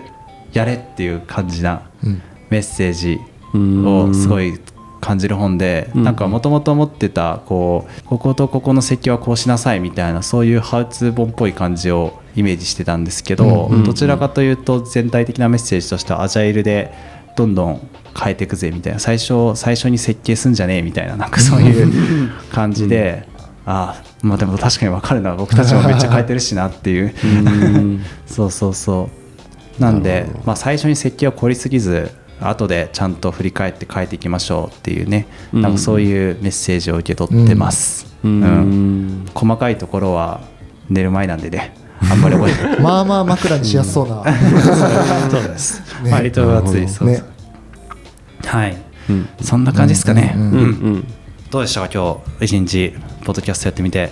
[0.53, 2.22] やれっていう感じなうん。
[2.51, 3.18] メッセージ
[3.53, 4.09] うん。
[4.09, 4.59] をすごい
[5.01, 6.05] 感じる本で、うん。
[6.05, 13.85] なんかもともと持ってたこうこことここの設計はこうしなさいみたいなそういうハウツー本っぽい感じをイメージしてたんですけど、うんうん。
[13.85, 16.93] どちらかというと全体的なメッセージとしてはアジャイルで
[17.37, 18.99] どんどん変えていくぜみたいな。
[18.99, 23.26] 最初最初に設計すんじゃねえみたいななんかそういう 感じで、
[23.66, 27.14] ああまあでも確かに分かるな僕たちもめっちゃ変えてるしなっていう。
[27.24, 27.26] う
[27.78, 28.05] ん。
[28.26, 29.11] そうそうそ
[29.78, 29.82] う。
[29.82, 32.11] なんで、まあ、最初に設計を凝りすぎず
[32.41, 35.62] 後でちゃんと振り返って変えていきましょうっていうね、うん。
[35.62, 38.43] なんかそういうメッセージを受け取ってます、ううん。
[38.43, 39.26] ん。
[39.35, 40.41] 細かいところは
[40.89, 41.74] 寝る前なんでね
[42.11, 42.81] あんまり覚えてない。
[42.81, 44.23] まあまあ枕にしやすそうな、
[45.31, 46.11] そうです、ね。
[46.13, 47.23] 割と熱いそうね。
[48.45, 48.77] はい。
[49.11, 49.29] うん。
[49.41, 51.05] そんな感じですかね、うんうんうん。
[51.51, 51.89] どうでしたか？
[51.93, 52.95] 今日一日
[53.25, 54.11] ポッドキャストやってみて。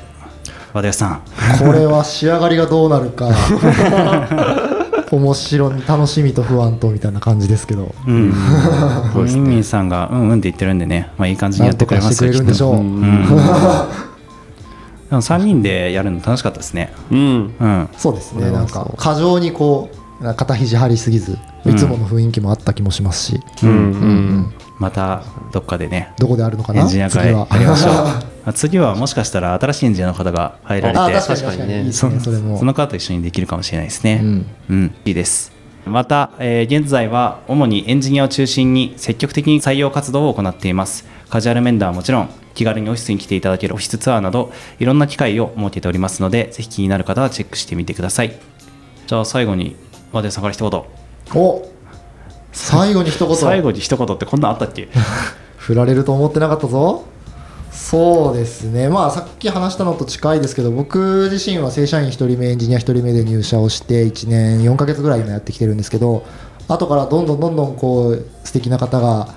[0.74, 1.22] 和田さん。
[1.59, 3.28] これは仕上がりがどうなるか。
[5.12, 7.95] 面白み楽しみと不安とみたいな感じですけど。
[8.07, 8.32] うん。
[9.26, 13.36] ミンミンさんがうんうんって言ってるんでね、まあ、いい感じにやってくれかしてくれますよるんでしょう、きっ
[14.07, 14.11] と
[15.20, 16.92] 3人でやるの楽しかったですね。
[17.10, 17.54] うん。
[17.58, 17.88] うん。
[17.96, 18.50] そうですね。
[18.50, 19.90] なんか過剰にこ
[20.20, 23.68] う肩肘張りすぎずいつもの雰囲気もあった気もしますし、うん。
[23.70, 24.38] ううん。
[24.40, 27.58] んまたどっかでねどこであるのかエなンジニア会や次は。
[27.58, 27.94] りましょう。
[28.44, 31.78] あ次はもしかしたら新しいエンジニアの方が入られてあ確かにねに。
[31.80, 32.58] いいですそねそれも。
[32.58, 34.20] その方と一緒にできるかもしれないですね。
[34.22, 34.46] うん。
[34.70, 35.52] うん、いいです。
[35.86, 41.04] また、えー現在は主にエンジニアを中心に積極的に採用活動を行っています。
[41.28, 48.32] カジュアル面談はもちろん、気軽にオフィスに来ていただけるオフィスツアーなど、いろんな機会を設けておりますので、ぜひ気になる方はチェックしてみてください。
[49.06, 49.74] じゃあ最後に、
[50.12, 50.82] 和田さんから一言。
[51.34, 51.68] お
[52.52, 54.88] 最後に一言 最後に一言ってこんなんあったっけ？
[55.56, 57.04] 振られると思ってなかったぞ
[57.72, 58.88] そうですね。
[58.88, 66.24] まあさっき話したのと近いですけど僕自身は正社員1人目エンジニア1人目で入社をして1年4ヶ月ぐらい今やってきてるんですけど
[66.68, 69.34] 後からどんどんどんどんこう素敵な方が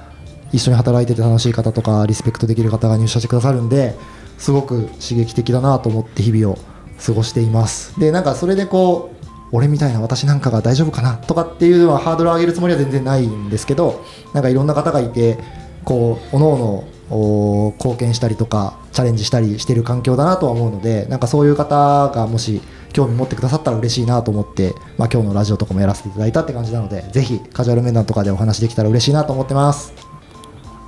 [0.52, 3.96] 一緒に働いてて楽しい方とかリスペクトできる方が入社してくださるんで
[4.38, 6.58] すごく刺激的だなと思って日々を
[7.04, 8.00] 過ごしています。
[8.00, 15.38] でなんかそれでこう俺みたいな私なんかが大丈夫かなとかっていうのはハードルを上げるつもりは全然ないんですけどなんかいろんな方がいて
[15.84, 22.62] こう各々お貢献したりとかチャレンジしたりしてる環境だなとは思うのでなんかそういう方がもし
[22.94, 29.94] 興味持ってくださったら嬉しいなと思って、まあ、今日のラジオとかもやらせていただいたって感じなのでぜひカジュアル面談とかでお話できたら嬉しいなと思ってます。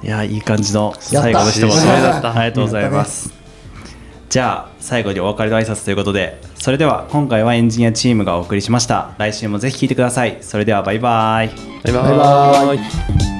[0.03, 2.31] いやいい感じの最後の一言締めだった。
[2.31, 3.33] ありがとうございます、
[4.29, 9.15] じゃあ最後にお別れの挨拶ということでそれでは今回はエンジニアチームがお送りしました。
[9.17, 10.37] 来週もぜひ聞いてください。
[10.41, 11.49] それではバイバイ。
[11.83, 12.83] バイババイバ
[13.33, 13.36] イ